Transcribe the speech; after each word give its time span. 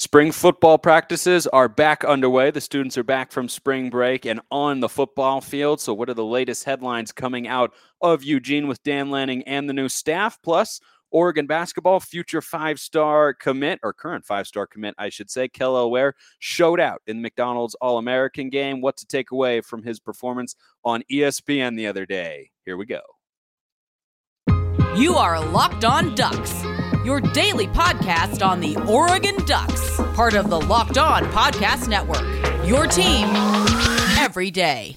Spring 0.00 0.32
football 0.32 0.78
practices 0.78 1.46
are 1.48 1.68
back 1.68 2.04
underway. 2.04 2.50
The 2.50 2.62
students 2.62 2.96
are 2.96 3.04
back 3.04 3.30
from 3.30 3.50
spring 3.50 3.90
break 3.90 4.24
and 4.24 4.40
on 4.50 4.80
the 4.80 4.88
football 4.88 5.42
field. 5.42 5.78
So, 5.78 5.92
what 5.92 6.08
are 6.08 6.14
the 6.14 6.24
latest 6.24 6.64
headlines 6.64 7.12
coming 7.12 7.46
out 7.46 7.74
of 8.00 8.24
Eugene 8.24 8.66
with 8.66 8.82
Dan 8.82 9.10
Lanning 9.10 9.42
and 9.42 9.68
the 9.68 9.74
new 9.74 9.90
staff? 9.90 10.38
Plus, 10.42 10.80
Oregon 11.10 11.46
basketball 11.46 12.00
future 12.00 12.40
five 12.40 12.80
star 12.80 13.34
commit, 13.34 13.78
or 13.82 13.92
current 13.92 14.24
five 14.24 14.46
star 14.46 14.66
commit, 14.66 14.94
I 14.96 15.10
should 15.10 15.30
say, 15.30 15.50
Kel'el 15.50 15.90
Ware 15.90 16.14
showed 16.38 16.80
out 16.80 17.02
in 17.06 17.20
McDonald's 17.20 17.74
All 17.74 17.98
American 17.98 18.48
game. 18.48 18.80
What 18.80 18.96
to 18.96 19.06
take 19.06 19.32
away 19.32 19.60
from 19.60 19.82
his 19.82 20.00
performance 20.00 20.56
on 20.82 21.02
ESPN 21.12 21.76
the 21.76 21.88
other 21.88 22.06
day? 22.06 22.52
Here 22.64 22.78
we 22.78 22.86
go. 22.86 23.02
You 24.96 25.16
are 25.16 25.44
Locked 25.44 25.84
On 25.84 26.14
Ducks 26.14 26.64
your 27.04 27.20
daily 27.20 27.66
podcast 27.68 28.44
on 28.46 28.60
the 28.60 28.76
Oregon 28.88 29.36
Ducks, 29.44 29.96
part 30.14 30.34
of 30.34 30.50
the 30.50 30.60
Locked 30.60 30.98
On 30.98 31.24
Podcast 31.24 31.88
Network. 31.88 32.24
Your 32.66 32.86
team 32.86 33.28
every 34.18 34.50
day. 34.50 34.96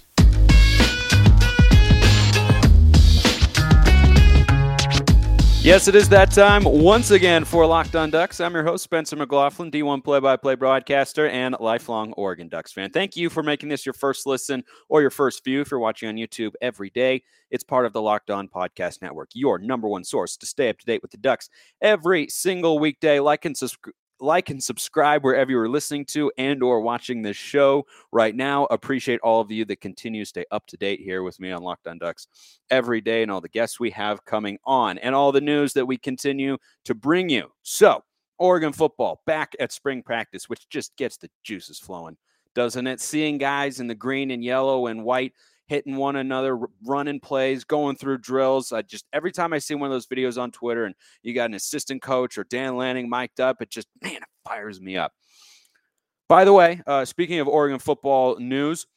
Yes, 5.64 5.88
it 5.88 5.96
is 5.96 6.10
that 6.10 6.30
time 6.30 6.66
once 6.66 7.12
again 7.12 7.46
for 7.46 7.66
Locked 7.66 7.96
On 7.96 8.10
Ducks. 8.10 8.42
I'm 8.42 8.54
your 8.54 8.66
host, 8.66 8.84
Spencer 8.84 9.16
McLaughlin, 9.16 9.72
D1 9.72 10.04
play 10.04 10.20
by 10.20 10.36
play 10.36 10.56
broadcaster 10.56 11.30
and 11.30 11.56
lifelong 11.58 12.12
Oregon 12.18 12.50
Ducks 12.50 12.74
fan. 12.74 12.90
Thank 12.90 13.16
you 13.16 13.30
for 13.30 13.44
making 13.44 13.70
this 13.70 13.86
your 13.86 13.94
first 13.94 14.26
listen 14.26 14.66
or 14.90 15.00
your 15.00 15.10
first 15.10 15.42
view 15.46 15.62
if 15.62 15.72
you're 15.72 15.80
watching 15.80 16.10
on 16.10 16.16
YouTube 16.16 16.52
every 16.62 16.90
day. 16.90 17.24
It's 17.50 17.64
part 17.64 17.86
of 17.86 17.94
the 17.94 18.02
Locked 18.02 18.30
On 18.30 18.50
Podcast 18.50 19.02
Network, 19.02 19.30
your 19.34 19.58
number 19.58 19.88
one 19.88 20.04
source 20.04 20.36
to 20.36 20.46
stay 20.46 20.68
up 20.68 20.80
to 20.80 20.86
date 20.86 21.02
with 21.02 21.12
the 21.12 21.18
Ducks 21.18 21.50
every 21.82 22.28
single 22.28 22.78
weekday. 22.78 23.22
Like 23.22 23.46
and 23.46 23.56
subscribe 23.56 23.94
like 24.24 24.50
and 24.50 24.64
subscribe 24.64 25.24
wherever 25.24 25.52
you're 25.52 25.70
listening 25.70 26.06
to 26.06 26.32
and 26.38 26.64
or 26.64 26.82
watching 26.82 27.22
this 27.22 27.38
show 27.38 27.86
right 28.12 28.36
now. 28.36 28.66
Appreciate 28.66 29.20
all 29.22 29.42
of 29.42 29.52
you 29.52 29.66
that 29.66 29.82
continue 29.82 30.24
to 30.24 30.30
stay 30.30 30.46
up 30.52 30.66
to 30.68 30.78
date 30.78 31.02
here 31.02 31.24
with 31.24 31.40
me 31.40 31.52
on 31.52 31.62
locked 31.62 31.88
on 31.88 31.98
ducks 31.98 32.28
every 32.72 33.02
day 33.02 33.22
and 33.22 33.32
all 33.32 33.42
the 33.42 33.50
guests 33.50 33.80
we 33.80 33.90
have 33.92 34.24
coming 34.26 34.58
on 34.66 34.98
and 35.00 35.14
all 35.14 35.32
the 35.32 35.42
news 35.42 35.74
that 35.74 35.86
we 35.86 35.98
continue 35.98 36.58
to 36.86 36.96
bring 36.96 37.30
you. 37.30 37.52
So 37.62 38.04
oregon 38.40 38.74
football 38.74 39.22
back 39.28 39.54
at 39.60 39.72
spring 39.72 40.02
practice 40.02 40.50
which 40.50 40.68
just 40.68 40.96
gets 40.98 41.18
the 41.18 41.30
juices 41.44 41.78
flowing 41.78 42.18
doesn't 42.56 42.88
it? 42.88 43.02
Seeing 43.02 43.38
guys 43.38 43.80
in 43.80 43.88
the 43.88 43.96
green 43.96 44.32
and 44.32 44.44
yellow 44.44 44.88
and 44.88 45.04
white 45.04 45.34
hitting 45.68 45.96
one 45.96 46.16
another, 46.16 46.60
running 46.84 47.20
plays, 47.20 47.64
going 47.64 47.96
through 47.96 48.20
drills. 48.20 48.72
I 48.72 48.82
just 48.82 49.06
every 49.14 49.32
time 49.32 49.54
I 49.54 49.60
see 49.60 49.76
one 49.76 49.88
of 49.88 49.94
those 49.94 50.08
videos 50.08 50.42
on 50.42 50.52
Twitter 50.52 50.86
and 50.86 50.96
you 51.22 51.34
got 51.34 51.50
an 51.50 51.56
assistant 51.56 52.02
coach 52.02 52.38
or 52.38 52.44
Dan 52.46 52.76
Lanning 52.76 53.10
mic'd 53.10 53.40
up, 53.40 53.62
it 53.62 53.70
just 53.70 53.88
man, 54.02 54.16
it 54.16 54.24
fires 54.46 54.82
me 54.82 54.98
up. 54.98 55.14
By 56.30 56.46
the 56.46 56.54
way, 56.54 56.82
uh, 56.88 57.06
speaking 57.06 57.40
of 57.40 57.48
Oregon 57.48 57.80
football 57.80 58.38
news, 58.40 58.88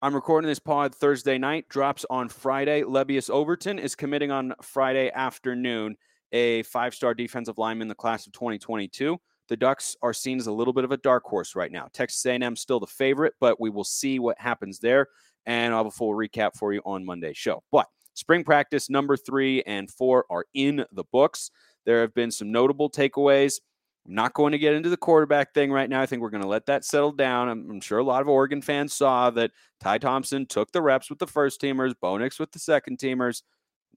I'm 0.00 0.14
recording 0.14 0.48
this 0.48 0.58
pod 0.58 0.94
Thursday 0.94 1.38
night, 1.38 1.68
drops 1.68 2.04
on 2.10 2.28
Friday. 2.28 2.82
Lebbeus 2.82 3.30
Overton 3.30 3.78
is 3.78 3.94
committing 3.94 4.30
on 4.30 4.54
Friday 4.60 5.10
afternoon, 5.12 5.96
a 6.32 6.62
five 6.64 6.94
star 6.94 7.14
defensive 7.14 7.58
lineman 7.58 7.82
in 7.82 7.88
the 7.88 7.94
class 7.94 8.26
of 8.26 8.32
2022. 8.32 9.18
The 9.48 9.56
Ducks 9.56 9.96
are 10.02 10.14
seen 10.14 10.38
as 10.38 10.46
a 10.46 10.52
little 10.52 10.72
bit 10.72 10.84
of 10.84 10.92
a 10.92 10.96
dark 10.96 11.24
horse 11.24 11.54
right 11.54 11.70
now. 11.70 11.88
Texas 11.92 12.24
A&M 12.24 12.56
still 12.56 12.80
the 12.80 12.86
favorite, 12.86 13.34
but 13.38 13.60
we 13.60 13.70
will 13.70 13.84
see 13.84 14.18
what 14.18 14.40
happens 14.40 14.78
there 14.78 15.08
and 15.46 15.72
I'll 15.72 15.80
have 15.80 15.86
a 15.86 15.90
full 15.90 16.14
recap 16.14 16.56
for 16.56 16.72
you 16.72 16.80
on 16.84 17.04
Monday's 17.04 17.36
show. 17.36 17.62
But 17.70 17.86
spring 18.14 18.44
practice 18.44 18.90
number 18.90 19.16
three 19.16 19.62
and 19.62 19.90
four 19.90 20.24
are 20.30 20.46
in 20.54 20.84
the 20.92 21.04
books. 21.12 21.50
There 21.84 22.00
have 22.00 22.14
been 22.14 22.30
some 22.30 22.52
notable 22.52 22.90
takeaways. 22.90 23.60
I'm 24.06 24.14
not 24.14 24.34
going 24.34 24.52
to 24.52 24.58
get 24.58 24.74
into 24.74 24.88
the 24.88 24.96
quarterback 24.96 25.54
thing 25.54 25.70
right 25.70 25.88
now. 25.88 26.00
I 26.00 26.06
think 26.06 26.22
we're 26.22 26.30
going 26.30 26.42
to 26.42 26.48
let 26.48 26.66
that 26.66 26.84
settle 26.84 27.12
down. 27.12 27.48
I'm, 27.48 27.70
I'm, 27.70 27.80
sure 27.80 27.98
a 27.98 28.04
lot 28.04 28.20
of 28.20 28.28
Oregon 28.28 28.60
fans 28.60 28.94
saw 28.94 29.30
that 29.30 29.52
Ty 29.80 29.98
Thompson 29.98 30.44
took 30.46 30.72
the 30.72 30.82
reps 30.82 31.08
with 31.08 31.20
the 31.20 31.26
first 31.26 31.60
teamers, 31.60 31.94
Bo 32.00 32.16
Nix 32.18 32.38
with 32.38 32.50
the 32.50 32.58
second 32.58 32.98
teamers. 32.98 33.42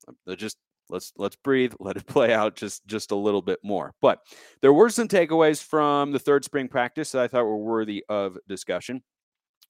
Um, 0.07 0.15
they're 0.25 0.35
just 0.35 0.57
let's 0.89 1.11
let's 1.17 1.35
breathe, 1.37 1.73
let 1.79 1.97
it 1.97 2.05
play 2.05 2.33
out 2.33 2.55
just 2.55 2.85
just 2.85 3.11
a 3.11 3.15
little 3.15 3.41
bit 3.41 3.59
more. 3.63 3.93
But 3.99 4.19
there 4.61 4.73
were 4.73 4.89
some 4.91 5.07
takeaways 5.07 5.63
from 5.63 6.11
the 6.11 6.19
third 6.19 6.45
spring 6.45 6.67
practice 6.67 7.11
that 7.11 7.23
I 7.23 7.27
thought 7.27 7.45
were 7.45 7.57
worthy 7.57 8.05
of 8.07 8.37
discussion 8.47 9.01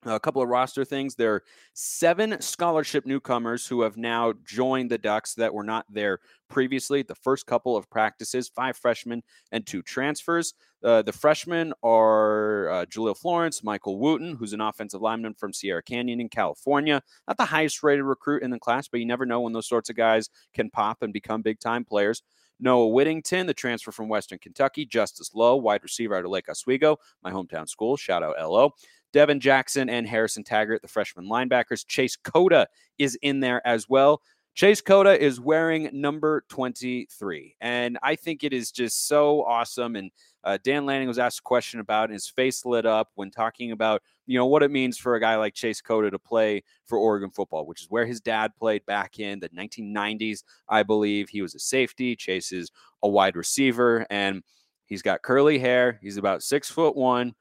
a 0.05 0.19
couple 0.19 0.41
of 0.41 0.49
roster 0.49 0.85
things. 0.85 1.16
There 1.16 1.35
are 1.35 1.43
seven 1.73 2.39
scholarship 2.41 3.05
newcomers 3.05 3.66
who 3.66 3.81
have 3.81 3.97
now 3.97 4.33
joined 4.45 4.91
the 4.91 4.97
Ducks 4.97 5.33
that 5.35 5.53
were 5.53 5.63
not 5.63 5.85
there 5.89 6.19
previously. 6.49 7.01
The 7.01 7.16
first 7.16 7.45
couple 7.45 7.75
of 7.75 7.89
practices, 7.89 8.49
five 8.49 8.77
freshmen 8.77 9.23
and 9.51 9.66
two 9.66 9.81
transfers. 9.81 10.53
Uh, 10.83 11.01
the 11.01 11.11
freshmen 11.11 11.73
are 11.83 12.69
uh, 12.69 12.85
Jahlil 12.85 13.17
Florence, 13.17 13.63
Michael 13.63 13.97
Wooten, 13.97 14.35
who's 14.35 14.53
an 14.53 14.61
offensive 14.61 15.01
lineman 15.01 15.33
from 15.33 15.51
Sierra 15.51 15.81
Canyon 15.81 16.19
in 16.19 16.29
California. 16.29 17.01
Not 17.27 17.37
the 17.37 17.45
highest 17.45 17.81
rated 17.81 18.05
recruit 18.05 18.43
in 18.43 18.51
the 18.51 18.59
class, 18.59 18.87
but 18.87 18.99
you 18.99 19.05
never 19.05 19.25
know 19.25 19.41
when 19.41 19.53
those 19.53 19.67
sorts 19.67 19.89
of 19.89 19.95
guys 19.95 20.29
can 20.53 20.69
pop 20.69 21.01
and 21.01 21.11
become 21.11 21.41
big 21.41 21.59
time 21.59 21.83
players. 21.83 22.22
Noah 22.59 22.87
Whittington, 22.87 23.47
the 23.47 23.53
transfer 23.53 23.91
from 23.91 24.07
Western 24.07 24.39
Kentucky. 24.39 24.85
Justice 24.85 25.31
Lowe, 25.33 25.55
wide 25.55 25.83
receiver 25.83 26.16
out 26.16 26.25
of 26.25 26.31
Lake 26.31 26.49
Oswego, 26.49 26.97
my 27.23 27.31
hometown 27.31 27.67
school. 27.67 27.97
Shout 27.97 28.23
out 28.23 28.35
LO. 28.39 28.73
Devon 29.15 29.39
Jackson 29.39 29.89
and 29.89 30.05
Harrison 30.05 30.43
Taggart, 30.43 30.81
the 30.81 30.89
freshman 30.89 31.29
linebackers. 31.29 31.87
Chase 31.87 32.17
Cota 32.17 32.67
is 32.97 33.17
in 33.21 33.39
there 33.39 33.65
as 33.65 33.87
well. 33.87 34.21
Chase 34.55 34.81
Cota 34.81 35.17
is 35.17 35.39
wearing 35.39 35.89
number 35.93 36.43
23. 36.49 37.55
And 37.61 37.97
I 38.03 38.17
think 38.17 38.43
it 38.43 38.51
is 38.51 38.73
just 38.73 39.07
so 39.07 39.45
awesome. 39.45 39.95
And 39.95 40.11
uh, 40.43 40.57
Dan 40.65 40.85
Lanning 40.85 41.07
was 41.07 41.17
asked 41.17 41.39
a 41.39 41.43
question 41.43 41.79
about, 41.79 42.09
and 42.09 42.13
his 42.13 42.27
face 42.27 42.65
lit 42.65 42.85
up 42.85 43.07
when 43.15 43.31
talking 43.31 43.71
about, 43.71 44.01
you 44.25 44.37
know, 44.37 44.47
what 44.47 44.63
it 44.63 44.71
means 44.71 44.97
for 44.97 45.15
a 45.15 45.21
guy 45.21 45.37
like 45.37 45.53
Chase 45.53 45.79
Cota 45.79 46.11
to 46.11 46.19
play 46.19 46.61
for 46.85 46.97
Oregon 46.97 47.29
football, 47.29 47.65
which 47.65 47.83
is 47.83 47.87
where 47.89 48.05
his 48.05 48.19
dad 48.19 48.51
played 48.59 48.85
back 48.85 49.19
in 49.19 49.39
the 49.39 49.47
1990s, 49.47 50.43
I 50.67 50.83
believe. 50.83 51.29
He 51.29 51.41
was 51.41 51.55
a 51.55 51.59
safety. 51.59 52.17
Chase 52.17 52.51
is 52.51 52.69
a 53.01 53.07
wide 53.07 53.37
receiver, 53.37 54.05
and 54.09 54.43
he's 54.87 55.01
got 55.01 55.21
curly 55.21 55.57
hair. 55.57 55.99
He's 56.01 56.17
about 56.17 56.43
six 56.43 56.69
foot 56.69 56.97
one. 56.97 57.33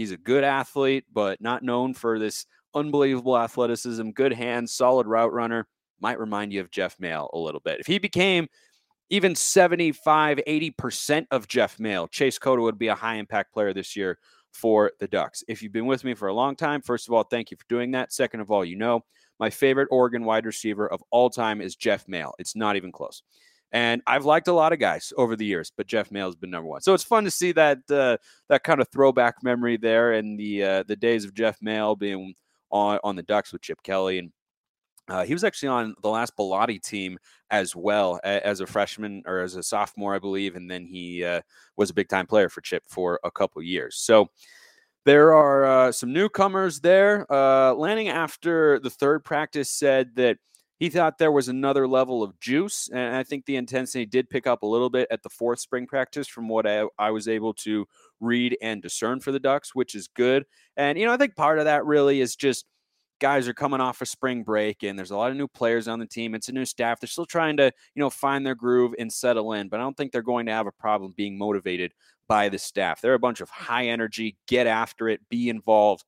He's 0.00 0.12
a 0.12 0.16
good 0.16 0.44
athlete, 0.44 1.04
but 1.12 1.42
not 1.42 1.62
known 1.62 1.92
for 1.92 2.18
this 2.18 2.46
unbelievable 2.74 3.36
athleticism, 3.36 4.12
good 4.12 4.32
hands, 4.32 4.72
solid 4.72 5.06
route 5.06 5.30
runner. 5.30 5.68
Might 6.00 6.18
remind 6.18 6.54
you 6.54 6.62
of 6.62 6.70
Jeff 6.70 6.96
Maehl 6.96 7.28
a 7.34 7.38
little 7.38 7.60
bit. 7.60 7.80
If 7.80 7.86
he 7.86 7.98
became 7.98 8.48
even 9.10 9.34
75, 9.34 10.40
80% 10.48 11.26
of 11.30 11.48
Jeff 11.48 11.76
Maehl, 11.76 12.10
Chase 12.10 12.38
Cota 12.38 12.62
would 12.62 12.78
be 12.78 12.88
a 12.88 12.94
high 12.94 13.16
impact 13.16 13.52
player 13.52 13.74
this 13.74 13.94
year 13.94 14.18
for 14.54 14.90
the 15.00 15.06
Ducks. 15.06 15.44
If 15.48 15.62
you've 15.62 15.70
been 15.70 15.84
with 15.84 16.02
me 16.02 16.14
for 16.14 16.28
a 16.28 16.34
long 16.34 16.56
time, 16.56 16.80
first 16.80 17.06
of 17.06 17.12
all, 17.12 17.24
thank 17.24 17.50
you 17.50 17.58
for 17.58 17.66
doing 17.68 17.90
that. 17.90 18.10
Second 18.10 18.40
of 18.40 18.50
all, 18.50 18.64
you 18.64 18.76
know, 18.76 19.04
my 19.38 19.50
favorite 19.50 19.88
Oregon 19.90 20.24
wide 20.24 20.46
receiver 20.46 20.90
of 20.90 21.04
all 21.10 21.28
time 21.28 21.60
is 21.60 21.76
Jeff 21.76 22.06
Maehl. 22.06 22.32
It's 22.38 22.56
not 22.56 22.76
even 22.76 22.90
close. 22.90 23.22
And 23.72 24.02
I've 24.06 24.24
liked 24.24 24.48
a 24.48 24.52
lot 24.52 24.72
of 24.72 24.80
guys 24.80 25.12
over 25.16 25.36
the 25.36 25.44
years, 25.44 25.72
but 25.76 25.86
Jeff 25.86 26.10
Maehl's 26.10 26.34
been 26.34 26.50
number 26.50 26.68
one. 26.68 26.80
So 26.80 26.92
it's 26.92 27.04
fun 27.04 27.24
to 27.24 27.30
see 27.30 27.52
that 27.52 27.78
uh, 27.88 28.16
that 28.48 28.64
kind 28.64 28.80
of 28.80 28.88
throwback 28.88 29.42
memory 29.42 29.76
there, 29.76 30.12
and 30.12 30.38
the 30.38 30.64
uh, 30.64 30.82
the 30.84 30.96
days 30.96 31.24
of 31.24 31.34
Jeff 31.34 31.60
Maehl 31.60 31.96
being 31.96 32.34
on 32.70 32.98
on 33.04 33.14
the 33.14 33.22
Ducks 33.22 33.52
with 33.52 33.62
Chip 33.62 33.82
Kelly, 33.84 34.18
and 34.18 34.32
uh, 35.08 35.24
he 35.24 35.32
was 35.32 35.44
actually 35.44 35.68
on 35.68 35.94
the 36.02 36.08
last 36.08 36.36
Bellotti 36.36 36.82
team 36.82 37.18
as 37.50 37.74
well 37.76 38.20
as 38.24 38.60
a 38.60 38.66
freshman 38.66 39.22
or 39.26 39.40
as 39.40 39.56
a 39.56 39.62
sophomore, 39.62 40.14
I 40.14 40.20
believe, 40.20 40.56
and 40.56 40.70
then 40.70 40.84
he 40.84 41.24
uh, 41.24 41.40
was 41.76 41.90
a 41.90 41.94
big 41.94 42.08
time 42.08 42.26
player 42.26 42.48
for 42.48 42.60
Chip 42.60 42.84
for 42.88 43.20
a 43.24 43.30
couple 43.30 43.62
years. 43.62 43.96
So. 43.96 44.28
There 45.06 45.32
are 45.32 45.64
uh, 45.64 45.92
some 45.92 46.12
newcomers 46.12 46.78
there. 46.80 47.26
Uh, 47.32 47.72
Lanning, 47.72 48.10
after 48.10 48.78
the 48.80 48.90
third 48.90 49.24
practice, 49.24 49.70
said 49.70 50.14
that 50.16 50.36
he 50.80 50.88
thought 50.88 51.18
there 51.18 51.30
was 51.30 51.48
another 51.48 51.86
level 51.86 52.22
of 52.22 52.40
juice. 52.40 52.88
And 52.90 53.14
I 53.14 53.22
think 53.22 53.44
the 53.44 53.56
intensity 53.56 54.06
did 54.06 54.30
pick 54.30 54.46
up 54.46 54.62
a 54.62 54.66
little 54.66 54.88
bit 54.88 55.06
at 55.10 55.22
the 55.22 55.28
fourth 55.28 55.60
spring 55.60 55.86
practice 55.86 56.26
from 56.26 56.48
what 56.48 56.66
I, 56.66 56.86
I, 56.98 57.10
was 57.10 57.28
able 57.28 57.52
to 57.54 57.86
read 58.18 58.56
and 58.62 58.80
discern 58.80 59.20
for 59.20 59.30
the 59.30 59.38
Ducks, 59.38 59.74
which 59.74 59.94
is 59.94 60.08
good. 60.08 60.46
And, 60.78 60.98
you 60.98 61.04
know, 61.04 61.12
I 61.12 61.18
think 61.18 61.36
part 61.36 61.58
of 61.58 61.66
that 61.66 61.84
really 61.84 62.22
is 62.22 62.34
just 62.34 62.64
guys 63.20 63.46
are 63.46 63.52
coming 63.52 63.82
off 63.82 64.00
a 64.00 64.06
spring 64.06 64.42
break 64.42 64.82
and 64.82 64.98
there's 64.98 65.10
a 65.10 65.16
lot 65.18 65.30
of 65.30 65.36
new 65.36 65.48
players 65.48 65.86
on 65.86 65.98
the 65.98 66.06
team. 66.06 66.34
It's 66.34 66.48
a 66.48 66.52
new 66.52 66.64
staff. 66.64 66.98
They're 66.98 67.08
still 67.08 67.26
trying 67.26 67.58
to, 67.58 67.64
you 67.94 68.00
know, 68.00 68.08
find 68.08 68.46
their 68.46 68.54
groove 68.54 68.94
and 68.98 69.12
settle 69.12 69.52
in, 69.52 69.68
but 69.68 69.80
I 69.80 69.82
don't 69.82 69.94
think 69.98 70.12
they're 70.12 70.22
going 70.22 70.46
to 70.46 70.52
have 70.52 70.66
a 70.66 70.72
problem 70.72 71.12
being 71.14 71.36
motivated 71.36 71.92
by 72.26 72.48
the 72.48 72.58
staff. 72.58 73.02
They're 73.02 73.12
a 73.12 73.18
bunch 73.18 73.42
of 73.42 73.50
high 73.50 73.88
energy, 73.88 74.38
get 74.48 74.66
after 74.66 75.10
it, 75.10 75.20
be 75.28 75.50
involved 75.50 76.04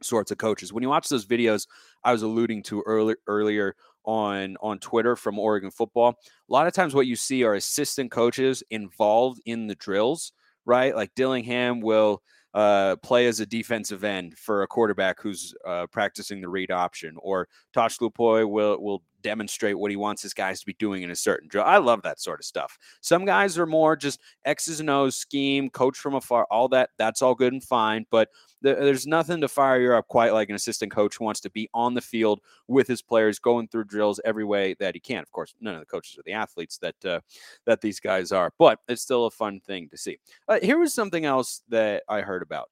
sorts 0.00 0.30
of 0.30 0.38
coaches. 0.38 0.72
When 0.72 0.84
you 0.84 0.88
watch 0.88 1.08
those 1.08 1.26
videos 1.26 1.66
I 2.04 2.12
was 2.12 2.22
alluding 2.22 2.62
to 2.64 2.82
earlier 2.82 3.16
earlier 3.26 3.74
on 4.08 4.56
on 4.62 4.78
Twitter 4.78 5.14
from 5.14 5.38
Oregon 5.38 5.70
football, 5.70 6.18
a 6.48 6.52
lot 6.52 6.66
of 6.66 6.72
times 6.72 6.94
what 6.94 7.06
you 7.06 7.14
see 7.14 7.44
are 7.44 7.54
assistant 7.54 8.10
coaches 8.10 8.62
involved 8.70 9.40
in 9.44 9.66
the 9.66 9.74
drills, 9.74 10.32
right? 10.64 10.96
Like 10.96 11.14
Dillingham 11.14 11.80
will 11.80 12.22
uh, 12.54 12.96
play 12.96 13.26
as 13.26 13.40
a 13.40 13.46
defensive 13.46 14.04
end 14.04 14.36
for 14.38 14.62
a 14.62 14.66
quarterback 14.66 15.20
who's 15.20 15.54
uh, 15.66 15.86
practicing 15.92 16.40
the 16.40 16.48
read 16.48 16.70
option, 16.70 17.16
or 17.18 17.48
Tosh 17.74 17.98
Lupoi 17.98 18.48
will 18.48 18.82
will 18.82 19.02
demonstrate 19.20 19.78
what 19.78 19.90
he 19.90 19.96
wants 19.96 20.22
his 20.22 20.32
guys 20.32 20.60
to 20.60 20.66
be 20.66 20.74
doing 20.78 21.02
in 21.02 21.10
a 21.10 21.16
certain 21.16 21.48
drill. 21.48 21.64
I 21.64 21.76
love 21.76 22.00
that 22.02 22.20
sort 22.20 22.40
of 22.40 22.46
stuff. 22.46 22.78
Some 23.02 23.26
guys 23.26 23.58
are 23.58 23.66
more 23.66 23.94
just 23.94 24.20
X's 24.46 24.80
and 24.80 24.88
O's 24.88 25.16
scheme, 25.16 25.68
coach 25.68 25.98
from 25.98 26.14
afar, 26.14 26.46
all 26.50 26.68
that. 26.68 26.90
That's 26.96 27.20
all 27.20 27.34
good 27.34 27.52
and 27.52 27.62
fine. 27.62 28.06
But 28.10 28.30
there's 28.60 29.06
nothing 29.06 29.40
to 29.40 29.48
fire 29.48 29.80
you 29.80 29.94
up 29.94 30.08
quite 30.08 30.32
like 30.32 30.48
an 30.48 30.54
assistant 30.54 30.92
coach 30.92 31.16
who 31.16 31.24
wants 31.24 31.40
to 31.40 31.50
be 31.50 31.68
on 31.74 31.94
the 31.94 32.00
field 32.00 32.40
with 32.66 32.86
his 32.86 33.02
players, 33.02 33.38
going 33.38 33.68
through 33.68 33.84
drills 33.84 34.20
every 34.24 34.44
way 34.44 34.74
that 34.80 34.94
he 34.94 35.00
can. 35.00 35.22
Of 35.22 35.30
course, 35.30 35.54
none 35.60 35.74
of 35.74 35.80
the 35.80 35.86
coaches 35.86 36.18
are 36.18 36.22
the 36.24 36.32
athletes 36.32 36.78
that 36.78 37.04
uh, 37.04 37.20
that 37.66 37.80
these 37.80 38.00
guys 38.00 38.32
are, 38.32 38.52
but 38.58 38.80
it's 38.88 39.02
still 39.02 39.26
a 39.26 39.30
fun 39.30 39.60
thing 39.60 39.88
to 39.90 39.96
see. 39.96 40.18
Uh, 40.48 40.58
here 40.62 40.78
was 40.78 40.92
something 40.92 41.24
else 41.24 41.62
that 41.68 42.02
I 42.08 42.20
heard 42.20 42.42
about. 42.42 42.70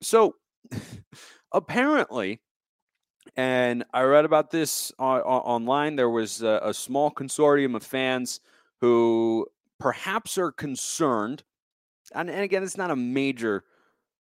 So 0.00 0.36
apparently, 1.52 2.40
and 3.36 3.84
I 3.92 4.02
read 4.02 4.24
about 4.24 4.50
this 4.50 4.92
on, 4.98 5.20
on, 5.20 5.40
online. 5.42 5.96
There 5.96 6.10
was 6.10 6.42
a, 6.42 6.60
a 6.64 6.74
small 6.74 7.10
consortium 7.10 7.76
of 7.76 7.82
fans 7.82 8.40
who 8.80 9.46
perhaps 9.78 10.36
are 10.38 10.52
concerned, 10.52 11.44
and, 12.14 12.28
and 12.28 12.40
again, 12.40 12.62
it's 12.62 12.76
not 12.76 12.90
a 12.90 12.96
major 12.96 13.64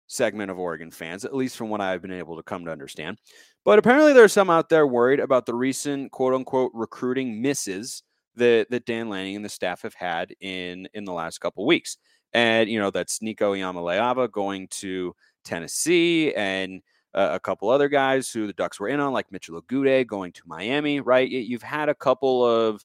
segment 0.07 0.51
of 0.51 0.59
Oregon 0.59 0.91
fans, 0.91 1.25
at 1.25 1.35
least 1.35 1.57
from 1.57 1.69
what 1.69 1.81
I've 1.81 2.03
been 2.03 2.13
able 2.13 2.37
to 2.37 2.43
come 2.43 2.65
to 2.65 2.73
understand. 2.73 3.19
But 3.65 3.79
apparently, 3.79 4.13
there 4.13 4.25
are 4.25 4.29
some 4.29 4.51
out 4.51 4.69
there 4.69 4.87
worried 4.87 5.21
about 5.21 5.47
the 5.47 5.55
recent 5.55 6.11
quote 6.13 6.35
unquote 6.35 6.73
recruiting 6.75 7.41
misses 7.41 8.03
that, 8.37 8.67
that 8.71 8.87
Dan 8.87 9.09
Lanning 9.09 9.37
and 9.37 9.45
the 9.45 9.49
staff 9.49 9.83
have 9.83 9.95
had 9.95 10.35
in, 10.41 10.89
in 10.95 11.05
the 11.05 11.13
last 11.13 11.39
couple 11.39 11.67
weeks. 11.67 11.97
And, 12.33 12.69
you 12.69 12.79
know, 12.79 12.91
that's 12.91 13.21
Nico 13.21 13.55
Iamaleava 13.55 14.31
going 14.31 14.69
to 14.69 15.15
Tennessee 15.45 16.33
and 16.35 16.81
uh, 17.15 17.31
a 17.33 17.41
couple 17.41 17.69
other 17.69 17.89
guys 17.89 18.31
who 18.31 18.47
the 18.47 18.55
Ducks 18.55 18.81
were 18.81 18.89
in 18.89 19.01
on, 19.01 19.13
like 19.13 19.31
Mitchell 19.31 19.61
Agude 19.61 20.07
going 20.07 20.33
to 20.33 20.43
Miami, 20.47 21.01
right? 21.01 21.29
You've 21.29 21.63
had 21.63 21.89
a 21.89 21.95
couple 21.95 22.45
of 22.45 22.85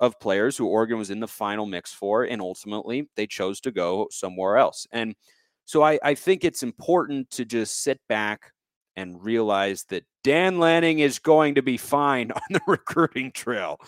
of 0.00 0.18
players 0.18 0.56
who 0.56 0.66
Oregon 0.66 0.98
was 0.98 1.10
in 1.10 1.20
the 1.20 1.28
final 1.28 1.66
mix 1.66 1.92
for, 1.92 2.24
and 2.24 2.40
ultimately 2.40 3.08
they 3.16 3.26
chose 3.26 3.60
to 3.60 3.70
go 3.70 4.08
somewhere 4.10 4.56
else. 4.56 4.86
And 4.92 5.14
so 5.64 5.82
I, 5.82 5.98
I 6.02 6.14
think 6.14 6.44
it's 6.44 6.62
important 6.62 7.30
to 7.30 7.44
just 7.44 7.82
sit 7.82 8.00
back 8.08 8.52
and 8.96 9.22
realize 9.22 9.84
that 9.88 10.04
Dan 10.22 10.58
Lanning 10.58 11.00
is 11.00 11.18
going 11.18 11.56
to 11.56 11.62
be 11.62 11.76
fine 11.76 12.30
on 12.34 12.42
the 12.50 12.60
recruiting 12.66 13.32
trail. 13.32 13.78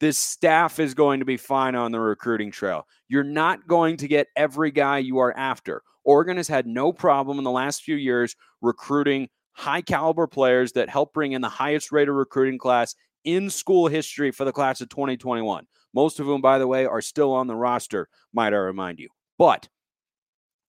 This 0.00 0.18
staff 0.18 0.78
is 0.78 0.94
going 0.94 1.20
to 1.20 1.26
be 1.26 1.36
fine 1.36 1.74
on 1.74 1.92
the 1.92 2.00
recruiting 2.00 2.50
trail. 2.50 2.86
You're 3.08 3.24
not 3.24 3.66
going 3.66 3.96
to 3.98 4.08
get 4.08 4.28
every 4.36 4.70
guy 4.70 4.98
you 4.98 5.18
are 5.18 5.36
after. 5.36 5.82
Oregon 6.04 6.36
has 6.36 6.48
had 6.48 6.66
no 6.66 6.92
problem 6.92 7.38
in 7.38 7.44
the 7.44 7.50
last 7.50 7.82
few 7.82 7.96
years 7.96 8.36
recruiting 8.60 9.28
high 9.52 9.80
caliber 9.80 10.26
players 10.26 10.72
that 10.72 10.88
help 10.88 11.14
bring 11.14 11.32
in 11.32 11.40
the 11.40 11.48
highest 11.48 11.90
rate 11.90 12.08
of 12.08 12.14
recruiting 12.14 12.58
class 12.58 12.94
in 13.24 13.50
school 13.50 13.88
history 13.88 14.30
for 14.30 14.44
the 14.44 14.52
class 14.52 14.80
of 14.80 14.88
2021. 14.88 15.66
Most 15.94 16.20
of 16.20 16.26
whom, 16.26 16.42
by 16.42 16.58
the 16.58 16.66
way, 16.66 16.84
are 16.84 17.00
still 17.00 17.32
on 17.32 17.46
the 17.46 17.56
roster, 17.56 18.08
might 18.32 18.52
I 18.52 18.58
remind 18.58 18.98
you. 18.98 19.08
But 19.38 19.68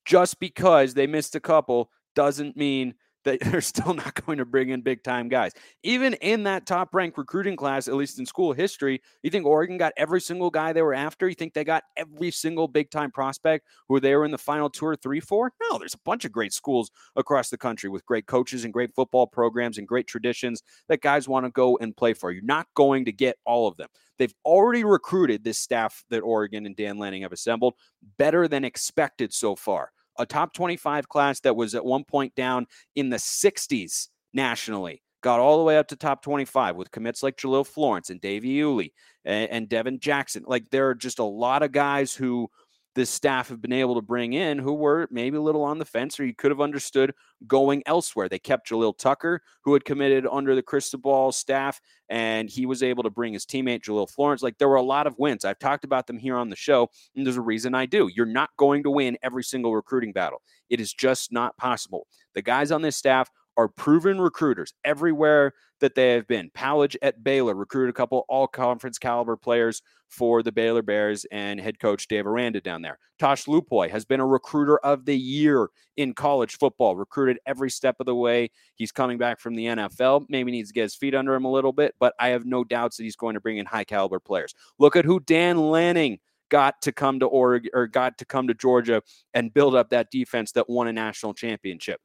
just 0.08 0.40
because 0.40 0.94
they 0.94 1.06
missed 1.06 1.36
a 1.36 1.40
couple 1.40 1.92
doesn't 2.16 2.56
mean 2.56 2.96
that 3.26 3.40
they're 3.42 3.62
still 3.62 3.94
not 3.94 4.26
going 4.26 4.38
to 4.38 4.46
bring 4.46 4.70
in 4.70 4.82
big 4.82 5.04
time 5.04 5.28
guys. 5.28 5.52
Even 5.84 6.14
in 6.16 6.44
that 6.44 6.66
top 6.66 6.96
ranked 6.96 7.18
recruiting 7.18 7.58
class, 7.58 7.88
at 7.88 7.94
least 7.96 8.20
in 8.20 8.26
school 8.26 8.54
history, 8.54 9.02
you 9.22 9.30
think 9.30 9.46
Oregon 9.46 9.78
got 9.78 9.92
every 9.98 10.22
single 10.22 10.50
guy 10.50 10.72
they 10.72 10.82
were 10.82 10.94
after? 10.94 11.28
You 11.28 11.36
think 11.36 11.54
they 11.54 11.66
got 11.66 11.84
every 11.98 12.32
single 12.32 12.70
big 12.70 12.90
time 12.90 13.12
prospect 13.12 13.68
who 13.90 14.00
they 14.00 14.16
were 14.16 14.24
in 14.24 14.32
the 14.32 14.38
final 14.38 14.70
two 14.70 14.86
or 14.86 14.96
three 14.96 15.20
for? 15.20 15.52
No, 15.70 15.78
there's 15.78 15.94
a 15.94 16.00
bunch 16.06 16.24
of 16.24 16.32
great 16.32 16.54
schools 16.54 16.90
across 17.18 17.50
the 17.50 17.58
country 17.58 17.90
with 17.90 18.06
great 18.06 18.28
coaches 18.28 18.64
and 18.64 18.74
great 18.74 18.96
football 18.96 19.28
programs 19.28 19.78
and 19.78 19.88
great 19.88 20.08
traditions 20.08 20.64
that 20.88 21.02
guys 21.02 21.28
want 21.28 21.46
to 21.46 21.52
go 21.52 21.78
and 21.80 21.98
play 21.98 22.14
for. 22.14 22.32
You're 22.32 22.44
not 22.44 22.68
going 22.76 23.04
to 23.06 23.12
get 23.12 23.38
all 23.46 23.68
of 23.68 23.76
them. 23.76 23.90
They've 24.18 24.34
already 24.46 24.84
recruited 24.84 25.44
this 25.44 25.60
staff 25.60 26.04
that 26.10 26.22
Oregon 26.22 26.66
and 26.66 26.76
Dan 26.76 26.98
Lanning 26.98 27.22
have 27.24 27.34
assembled 27.34 27.76
better 28.18 28.48
than 28.48 28.64
expected 28.64 29.34
so 29.34 29.56
far 29.56 29.92
a 30.20 30.26
top 30.26 30.54
25 30.54 31.08
class 31.10 31.40
that 31.42 31.56
was 31.56 31.76
at 31.76 31.86
one 31.86 32.04
point 32.04 32.36
down 32.36 32.66
in 32.96 33.10
the 33.10 33.18
60s 33.18 34.08
nationally 34.34 35.02
got 35.22 35.40
all 35.40 35.58
the 35.58 35.64
way 35.64 35.78
up 35.78 35.88
to 35.88 35.96
top 35.96 36.22
25 36.22 36.76
with 36.76 36.92
commits 36.92 37.24
like 37.24 37.38
Jahlil 37.38 37.66
Florence 37.66 38.10
and 38.10 38.22
Davey 38.22 38.60
Iuli 38.60 38.92
and, 39.26 39.50
and 39.50 39.70
Devon 39.70 40.00
Jackson. 40.00 40.44
Like 40.46 40.70
there 40.70 40.90
are 40.90 40.96
just 40.96 41.20
a 41.20 41.24
lot 41.24 41.64
of 41.64 41.72
guys 41.72 42.14
who 42.14 42.50
this 42.98 43.12
staff 43.12 43.50
have 43.50 43.62
been 43.62 43.72
able 43.72 43.94
to 43.94 44.02
bring 44.02 44.34
in 44.34 44.58
who 44.58 44.74
were 44.74 45.08
maybe 45.12 45.38
a 45.38 45.42
little 45.42 45.64
on 45.64 45.78
the 45.78 45.86
fence 45.86 46.20
or 46.20 46.26
you 46.26 46.34
could 46.34 46.50
have 46.50 46.60
understood 46.60 47.14
going 47.46 47.84
elsewhere. 47.86 48.28
They 48.28 48.40
kept 48.40 48.68
Jalil 48.68 48.98
Tucker, 48.98 49.44
who 49.62 49.74
had 49.74 49.86
committed 49.86 50.26
under 50.30 50.56
the 50.56 50.64
Cristobal 50.64 51.32
staff, 51.32 51.80
and 52.10 52.50
he 52.50 52.66
was 52.66 52.82
able 52.82 53.04
to 53.04 53.12
bring 53.12 53.34
his 53.34 53.46
teammate 53.46 53.84
Jahlil 53.84 54.10
Florence. 54.10 54.42
Like 54.42 54.58
there 54.58 54.68
were 54.68 54.78
a 54.78 54.82
lot 54.82 55.06
of 55.06 55.14
wins. 55.20 55.46
I've 55.46 55.60
talked 55.60 55.86
about 55.86 56.08
them 56.08 56.18
here 56.18 56.36
on 56.36 56.50
the 56.50 56.56
show, 56.56 56.90
and 57.16 57.24
there's 57.24 57.38
a 57.38 57.42
reason 57.42 57.76
I 57.76 57.86
do. 57.86 58.10
You're 58.16 58.26
not 58.26 58.50
going 58.58 58.82
to 58.82 58.90
win 58.90 59.16
every 59.22 59.44
single 59.44 59.76
recruiting 59.76 60.12
battle. 60.12 60.42
It 60.72 60.82
is 60.82 60.92
just 60.92 61.32
not 61.32 61.56
possible. 61.56 62.08
The 62.34 62.42
guys 62.42 62.72
on 62.72 62.82
this 62.82 62.98
staff 62.98 63.30
are 63.58 63.68
proven 63.68 64.22
recruiters 64.22 64.74
everywhere 64.86 65.54
that 65.80 65.96
they 65.96 66.14
have 66.14 66.28
been. 66.28 66.50
Powledge 66.56 66.96
at 67.02 67.24
Baylor 67.24 67.56
recruited 67.56 67.90
a 67.90 67.98
couple 67.98 68.26
all 68.30 68.48
conference 68.48 68.98
caliber 68.98 69.36
players 69.36 69.82
for 70.10 70.42
the 70.42 70.52
Baylor 70.52 70.82
Bears 70.82 71.26
and 71.32 71.60
head 71.60 71.80
coach 71.80 72.08
Dave 72.08 72.26
Aranda 72.26 72.62
down 72.62 72.82
there. 72.82 72.98
Tosh 73.20 73.46
Lupoi 73.46 73.90
has 73.90 74.06
been 74.06 74.20
a 74.20 74.26
recruiter 74.26 74.78
of 74.80 75.06
the 75.06 75.18
year 75.18 75.70
in 75.98 76.14
college 76.14 76.58
football, 76.58 76.96
recruited 76.96 77.40
every 77.46 77.70
step 77.70 77.98
of 78.00 78.06
the 78.06 78.16
way. 78.16 78.50
He's 78.76 78.92
coming 78.92 79.18
back 79.18 79.40
from 79.40 79.56
the 79.56 79.66
NFL. 79.66 80.26
Maybe 80.30 80.52
needs 80.52 80.70
to 80.70 80.74
get 80.74 80.84
his 80.84 80.96
feet 80.96 81.16
under 81.16 81.34
him 81.34 81.46
a 81.46 81.52
little 81.52 81.74
bit, 81.74 81.96
but 82.00 82.14
I 82.20 82.30
have 82.30 82.46
no 82.46 82.64
doubts 82.64 82.98
that 82.98 83.04
he's 83.04 83.16
going 83.16 83.34
to 83.34 83.42
bring 83.42 83.58
in 83.58 83.66
high 83.66 83.84
caliber 83.84 84.20
players. 84.20 84.54
Look 84.80 84.96
at 84.96 85.06
who 85.06 85.20
Dan 85.20 85.58
Lanning 85.58 86.20
got 86.50 86.82
to 86.82 86.92
come 86.92 87.20
to 87.20 87.26
Oregon 87.26 87.72
or 87.74 87.88
got 87.88 88.18
to 88.20 88.26
come 88.26 88.48
to 88.48 88.54
Georgia 88.54 89.02
and 89.34 89.54
build 89.54 89.76
up 89.76 89.90
that 89.90 90.12
defense 90.12 90.54
that 90.54 90.70
won 90.70 90.88
a 90.88 90.94
national 90.94 91.34
championship 91.34 92.00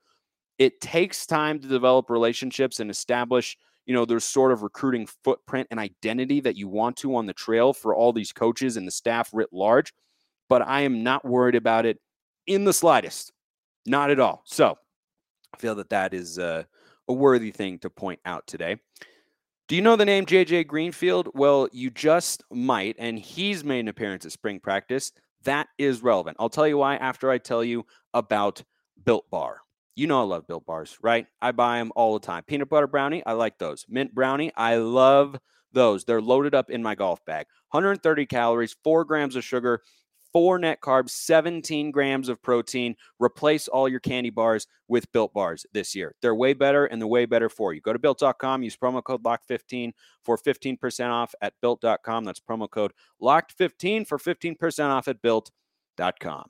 it 0.62 0.81
takes 0.81 1.26
time 1.26 1.59
to 1.59 1.69
develop 1.69 2.11
relationships 2.11 2.81
and 2.81 2.91
establish 2.91 3.56
you 3.87 3.94
know 3.94 4.05
there's 4.05 4.25
sort 4.25 4.53
of 4.53 4.62
recruiting 4.62 5.06
footprint 5.25 5.67
and 5.70 5.81
identity 5.81 6.41
that 6.41 6.56
you 6.56 6.69
want 6.69 6.97
to 6.97 7.17
on 7.17 7.26
the 7.26 7.32
trail 7.32 7.73
for 7.73 7.94
all 7.94 8.12
these 8.12 8.32
coaches 8.32 8.76
and 8.76 8.87
the 8.87 8.93
staff 8.93 9.31
writ 9.32 9.53
large 9.53 9.93
but 10.49 10.62
i 10.62 10.82
am 10.82 11.03
not 11.03 11.25
worried 11.25 11.56
about 11.56 11.87
it 11.87 11.99
in 12.47 12.64
the 12.64 12.73
slightest. 12.73 13.32
Not 13.87 14.11
at 14.11 14.20
all. 14.20 14.43
So 14.44 14.76
i 15.55 15.59
feel 15.59 15.75
that 15.76 15.91
that 15.91 16.14
is 16.14 16.38
uh, 16.38 16.65
a 17.08 17.12
worthy 17.12 17.50
thing 17.50 17.79
to 17.81 17.91
point 17.91 18.20
out 18.25 18.47
today. 18.47 18.76
Do 19.69 19.76
you 19.76 19.82
know 19.82 19.97
the 19.97 20.05
name 20.05 20.26
jj 20.26 20.67
greenfield? 20.67 21.29
Well 21.35 21.69
you 21.73 21.91
just 21.91 22.43
might 22.50 22.97
and 22.99 23.19
he's 23.19 23.65
made 23.65 23.81
an 23.81 23.88
appearance 23.88 24.25
at 24.25 24.32
spring 24.32 24.61
practice. 24.61 25.12
That 25.44 25.69
is 25.79 26.03
relevant. 26.03 26.37
I'll 26.38 26.49
tell 26.49 26.69
you 26.69 26.79
why 26.79 26.97
after 26.97 27.31
i 27.31 27.38
tell 27.38 27.65
you 27.65 27.87
about 28.15 28.62
built 29.05 29.29
bar 29.31 29.62
you 29.94 30.06
know 30.06 30.20
I 30.20 30.25
love 30.25 30.46
Built 30.46 30.67
Bars, 30.67 30.96
right? 31.03 31.27
I 31.41 31.53
buy 31.53 31.79
them 31.79 31.93
all 31.94 32.15
the 32.15 32.27
time. 32.27 32.44
Peanut 32.44 32.69
butter 32.69 32.87
brownie, 32.87 33.25
I 33.27 33.32
like 33.32 33.58
those. 33.58 33.84
Mint 33.89 34.15
brownie, 34.15 34.53
I 34.56 34.77
love 34.77 35.37
those. 35.72 36.05
They're 36.05 36.20
loaded 36.20 36.55
up 36.55 36.70
in 36.70 36.82
my 36.82 36.94
golf 36.94 37.25
bag. 37.25 37.46
130 37.70 38.27
calories, 38.27 38.77
four 38.82 39.05
grams 39.05 39.37
of 39.37 39.44
sugar, 39.44 39.82
four 40.32 40.58
net 40.58 40.81
carbs, 40.81 41.11
17 41.11 41.91
grams 41.91 42.29
of 42.29 42.43
protein. 42.43 42.96
Replace 43.19 43.69
all 43.69 43.89
your 43.89 44.01
candy 44.01 44.31
bars 44.31 44.67
with 44.89 45.11
Built 45.13 45.32
Bars 45.32 45.67
this 45.72 45.94
year. 45.94 46.15
They're 46.22 46.34
way 46.34 46.55
better 46.55 46.87
and 46.87 47.01
they're 47.01 47.08
way 47.08 47.27
better 47.27 47.49
for 47.49 47.75
you. 47.75 47.81
Go 47.81 47.93
to 47.93 47.99
built.com, 47.99 48.63
use 48.63 48.77
promo 48.77 49.03
code 49.05 49.22
LOCK15 49.22 49.93
for 50.25 50.39
15% 50.39 51.11
off 51.11 51.34
at 51.41 51.55
built.com. 51.61 52.25
That's 52.25 52.41
promo 52.41 52.70
code 52.70 52.93
LOCKED15 53.20 54.06
for 54.06 54.19
15% 54.19 54.89
off 54.89 55.08
at 55.08 55.20
built.com. 55.20 56.44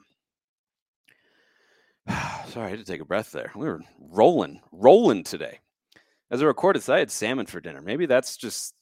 Sorry, 2.49 2.67
I 2.67 2.71
had 2.71 2.79
to 2.79 2.85
take 2.85 3.01
a 3.01 3.07
breath 3.07 3.33
there. 3.33 3.53
We 3.55 3.67
were 3.67 3.81
rolling, 3.99 4.61
rolling 4.73 5.25
today. 5.25 5.61
As 6.31 6.43
I 6.43 6.47
recorded, 6.47 6.89
I 6.89 6.99
had 6.99 7.11
salmon 7.11 7.47
for 7.47 7.61
dinner. 7.61 7.83
Maybe 7.83 8.07
that's 8.07 8.37
just, 8.37 8.75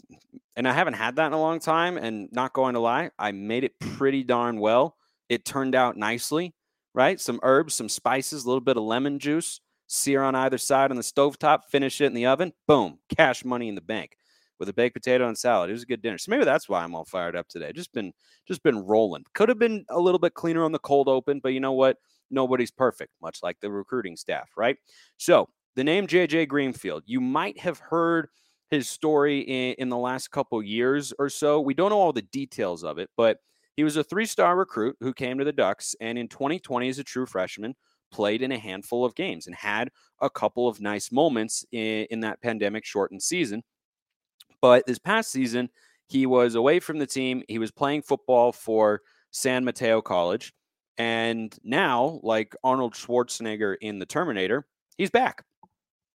and 0.57 0.69
I 0.69 0.73
haven't 0.73 0.95
had 0.95 1.17
that 1.17 1.27
in 1.27 1.33
a 1.33 1.41
long 1.41 1.59
time. 1.59 1.97
And 1.97 2.29
not 2.33 2.53
going 2.53 2.75
to 2.75 2.81
lie, 2.81 3.11
I 3.19 3.33
made 3.33 3.65
it 3.65 3.79
pretty 3.81 4.23
darn 4.23 4.61
well. 4.61 4.97
It 5.29 5.45
turned 5.45 5.75
out 5.75 5.97
nicely, 5.97 6.55
right? 6.95 7.21
Some 7.21 7.41
herbs, 7.43 7.75
some 7.75 7.89
spices, 7.89 8.45
a 8.45 8.47
little 8.47 8.61
bit 8.61 8.77
of 8.77 8.85
lemon 8.85 9.19
juice, 9.19 9.61
sear 9.89 10.23
on 10.23 10.35
either 10.35 10.59
side 10.59 10.91
on 10.91 10.97
the 10.97 11.03
stove 11.03 11.39
top. 11.39 11.71
finish 11.71 12.00
it 12.00 12.07
in 12.07 12.15
the 12.15 12.27
oven. 12.27 12.53
Boom, 12.67 12.99
cash 13.17 13.45
money 13.45 13.69
in 13.69 13.75
the 13.75 13.81
bank 13.81 14.17
with 14.61 14.69
a 14.69 14.73
baked 14.73 14.95
potato 14.95 15.27
and 15.27 15.37
salad. 15.37 15.71
It 15.71 15.73
was 15.73 15.83
a 15.83 15.87
good 15.87 16.03
dinner. 16.03 16.19
So 16.19 16.31
maybe 16.31 16.45
that's 16.45 16.69
why 16.69 16.85
I'm 16.85 16.95
all 16.95 17.05
fired 17.05 17.35
up 17.35 17.49
today. 17.49 17.73
Just 17.73 17.93
been 17.93 18.12
just 18.47 18.62
been 18.62 18.79
rolling. 18.87 19.25
Could 19.35 19.49
have 19.49 19.59
been 19.59 19.85
a 19.89 19.99
little 19.99 20.19
bit 20.21 20.35
cleaner 20.35 20.62
on 20.62 20.73
the 20.73 20.79
cold 20.79 21.09
open, 21.09 21.41
but 21.41 21.55
you 21.55 21.61
know 21.61 21.73
what? 21.73 21.97
Nobody's 22.31 22.71
perfect, 22.71 23.13
much 23.23 23.41
like 23.43 23.59
the 23.61 23.71
recruiting 23.71 24.17
staff, 24.17 24.51
right? 24.57 24.77
So 25.17 25.49
the 25.77 25.85
name 25.85 26.07
JJ 26.07 26.49
Greenfield, 26.49 27.05
you 27.07 27.21
might 27.21 27.59
have 27.61 27.79
heard 27.79 28.29
his 28.71 28.89
story 28.89 29.41
in, 29.41 29.75
in 29.79 29.89
the 29.89 29.97
last 29.97 30.31
couple 30.31 30.63
years 30.63 31.13
or 31.19 31.29
so. 31.29 31.61
We 31.61 31.75
don't 31.75 31.91
know 31.91 32.01
all 32.01 32.13
the 32.13 32.23
details 32.23 32.85
of 32.85 32.99
it, 32.99 33.11
but 33.17 33.39
he 33.77 33.85
was 33.85 33.97
a 33.97 34.05
three 34.05 34.27
star 34.27 34.57
recruit 34.57 34.97
who 35.01 35.13
came 35.13 35.39
to 35.39 35.45
the 35.45 35.53
Ducks 35.53 35.95
and 36.01 36.19
in 36.19 36.29
2020, 36.29 36.89
as 36.89 36.99
a 36.99 37.05
true 37.05 37.27
freshman, 37.27 37.75
played 38.11 38.43
in 38.43 38.53
a 38.53 38.59
handful 38.59 39.05
of 39.05 39.15
games 39.15 39.47
and 39.47 39.57
had 39.57 39.91
a 40.21 40.31
couple 40.31 40.69
of 40.69 40.81
nice 40.81 41.13
moments 41.13 41.65
in, 41.73 42.07
in 42.11 42.21
that 42.21 42.41
pandemic 42.43 42.85
shortened 42.85 43.23
season. 43.23 43.63
But 44.61 44.87
this 44.87 44.99
past 44.99 45.31
season, 45.31 45.71
he 46.09 46.27
was 46.27 46.55
away 46.55 46.81
from 46.81 46.99
the 46.99 47.07
team. 47.07 47.43
He 47.49 47.59
was 47.59 47.71
playing 47.71 48.03
football 48.03 48.53
for 48.53 49.01
San 49.31 49.65
Mateo 49.65 50.03
College. 50.03 50.53
And 51.00 51.59
now, 51.64 52.21
like 52.23 52.54
Arnold 52.62 52.92
Schwarzenegger 52.92 53.75
in 53.80 54.00
The 54.00 54.04
Terminator, 54.04 54.66
he's 54.99 55.09
back. 55.09 55.45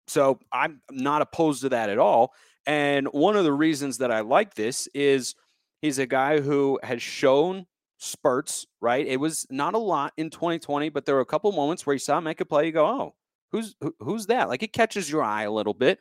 So 0.09 0.39
I'm 0.51 0.81
not 0.91 1.21
opposed 1.21 1.61
to 1.61 1.69
that 1.69 1.89
at 1.89 1.99
all. 1.99 2.33
And 2.65 3.07
one 3.07 3.37
of 3.37 3.45
the 3.45 3.53
reasons 3.53 3.99
that 3.99 4.11
I 4.11 4.19
like 4.19 4.55
this 4.55 4.89
is 4.93 5.35
he's 5.81 5.99
a 5.99 6.05
guy 6.05 6.41
who 6.41 6.81
has 6.83 7.01
shown 7.01 7.65
spurts, 7.97 8.67
right? 8.81 9.07
It 9.07 9.21
was 9.21 9.47
not 9.49 9.73
a 9.73 9.77
lot 9.77 10.11
in 10.17 10.29
2020, 10.29 10.89
but 10.89 11.05
there 11.05 11.15
were 11.15 11.21
a 11.21 11.25
couple 11.25 11.49
moments 11.53 11.85
where 11.85 11.93
you 11.93 11.99
saw 11.99 12.17
him 12.17 12.25
make 12.25 12.41
a 12.41 12.45
play. 12.45 12.65
You 12.65 12.73
go, 12.73 12.85
oh, 12.85 13.15
who's 13.53 13.77
who's 14.01 14.25
that? 14.25 14.49
Like 14.49 14.63
it 14.63 14.73
catches 14.73 15.09
your 15.09 15.23
eye 15.23 15.43
a 15.43 15.51
little 15.51 15.73
bit. 15.73 15.99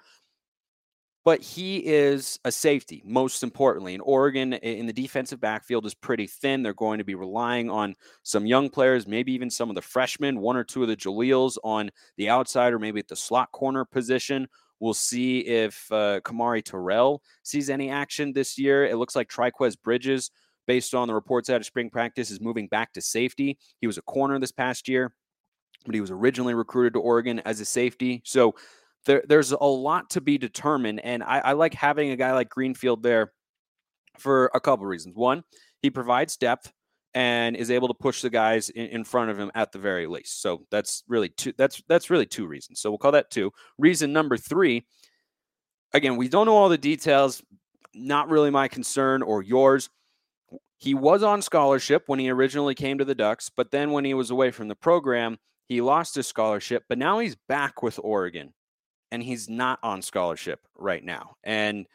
But 1.24 1.40
he 1.40 1.78
is 1.78 2.40
a 2.44 2.50
safety, 2.50 3.00
most 3.04 3.44
importantly. 3.44 3.94
And 3.94 4.02
Oregon 4.04 4.54
in 4.54 4.86
the 4.86 4.92
defensive 4.92 5.40
backfield 5.40 5.86
is 5.86 5.94
pretty 5.94 6.26
thin. 6.26 6.62
They're 6.62 6.74
going 6.74 6.98
to 6.98 7.04
be 7.04 7.14
relying 7.14 7.70
on 7.70 7.94
some 8.24 8.44
young 8.44 8.68
players, 8.68 9.06
maybe 9.06 9.32
even 9.32 9.48
some 9.48 9.68
of 9.68 9.76
the 9.76 9.82
freshmen, 9.82 10.40
one 10.40 10.56
or 10.56 10.64
two 10.64 10.82
of 10.82 10.88
the 10.88 10.96
Jaleels 10.96 11.58
on 11.62 11.90
the 12.16 12.28
outside 12.28 12.72
or 12.72 12.80
maybe 12.80 12.98
at 12.98 13.06
the 13.06 13.14
slot 13.14 13.52
corner 13.52 13.84
position. 13.84 14.48
We'll 14.80 14.94
see 14.94 15.38
if 15.40 15.86
uh, 15.92 16.18
Kamari 16.22 16.64
Terrell 16.64 17.22
sees 17.44 17.70
any 17.70 17.88
action 17.88 18.32
this 18.32 18.58
year. 18.58 18.84
It 18.84 18.96
looks 18.96 19.14
like 19.14 19.28
Trikweze 19.28 19.80
Bridges 19.80 20.32
based 20.66 20.92
on 20.92 21.06
the 21.06 21.14
reports 21.14 21.50
out 21.50 21.56
of 21.56 21.66
spring 21.66 21.90
practice, 21.90 22.32
is 22.32 22.40
moving 22.40 22.66
back 22.66 22.92
to 22.94 23.00
safety. 23.00 23.58
He 23.80 23.86
was 23.86 23.98
a 23.98 24.02
corner 24.02 24.38
this 24.38 24.52
past 24.52 24.88
year, 24.88 25.12
but 25.86 25.94
he 25.94 26.00
was 26.00 26.10
originally 26.10 26.54
recruited 26.54 26.94
to 26.94 27.00
Oregon 27.00 27.40
as 27.44 27.60
a 27.60 27.64
safety. 27.64 28.22
So 28.24 28.54
there, 29.06 29.22
there's 29.26 29.52
a 29.52 29.64
lot 29.64 30.10
to 30.10 30.20
be 30.20 30.38
determined. 30.38 31.00
And 31.00 31.22
I, 31.22 31.38
I 31.38 31.52
like 31.52 31.74
having 31.74 32.10
a 32.10 32.16
guy 32.16 32.32
like 32.32 32.48
Greenfield 32.48 33.02
there 33.02 33.32
for 34.18 34.50
a 34.54 34.60
couple 34.60 34.86
reasons. 34.86 35.16
One, 35.16 35.44
he 35.80 35.90
provides 35.90 36.36
depth 36.36 36.72
and 37.14 37.56
is 37.56 37.70
able 37.70 37.88
to 37.88 37.94
push 37.94 38.22
the 38.22 38.30
guys 38.30 38.70
in, 38.70 38.86
in, 38.86 39.04
front 39.04 39.30
of 39.30 39.38
him 39.38 39.50
at 39.54 39.72
the 39.72 39.78
very 39.78 40.06
least. 40.06 40.40
So 40.40 40.64
that's 40.70 41.02
really 41.08 41.28
two 41.28 41.52
that's 41.58 41.82
that's 41.88 42.08
really 42.08 42.26
two 42.26 42.46
reasons. 42.46 42.80
So 42.80 42.90
we'll 42.90 42.98
call 42.98 43.12
that 43.12 43.30
two. 43.30 43.52
Reason 43.78 44.12
number 44.12 44.36
3, 44.36 44.86
again, 45.92 46.16
we 46.16 46.28
don't 46.28 46.46
know 46.46 46.56
all 46.56 46.70
the 46.70 46.78
details, 46.78 47.42
not 47.94 48.30
really 48.30 48.50
my 48.50 48.68
concern 48.68 49.22
or 49.22 49.42
yours. 49.42 49.90
He 50.78 50.94
was 50.94 51.22
on 51.22 51.42
scholarship 51.42 52.04
when 52.06 52.18
he 52.18 52.30
originally 52.30 52.74
came 52.74 52.98
to 52.98 53.04
the 53.04 53.14
Ducks, 53.14 53.50
but 53.54 53.70
then 53.70 53.92
when 53.92 54.04
he 54.04 54.14
was 54.14 54.30
away 54.30 54.50
from 54.50 54.68
the 54.68 54.74
program, 54.74 55.38
he 55.68 55.80
lost 55.80 56.14
his 56.14 56.26
scholarship, 56.26 56.84
but 56.88 56.98
now 56.98 57.20
he's 57.20 57.36
back 57.48 57.82
with 57.82 58.00
Oregon 58.02 58.52
and 59.12 59.22
he's 59.22 59.48
not 59.48 59.78
on 59.82 60.00
scholarship 60.00 60.66
right 60.76 61.04
now. 61.04 61.36
And 61.44 61.86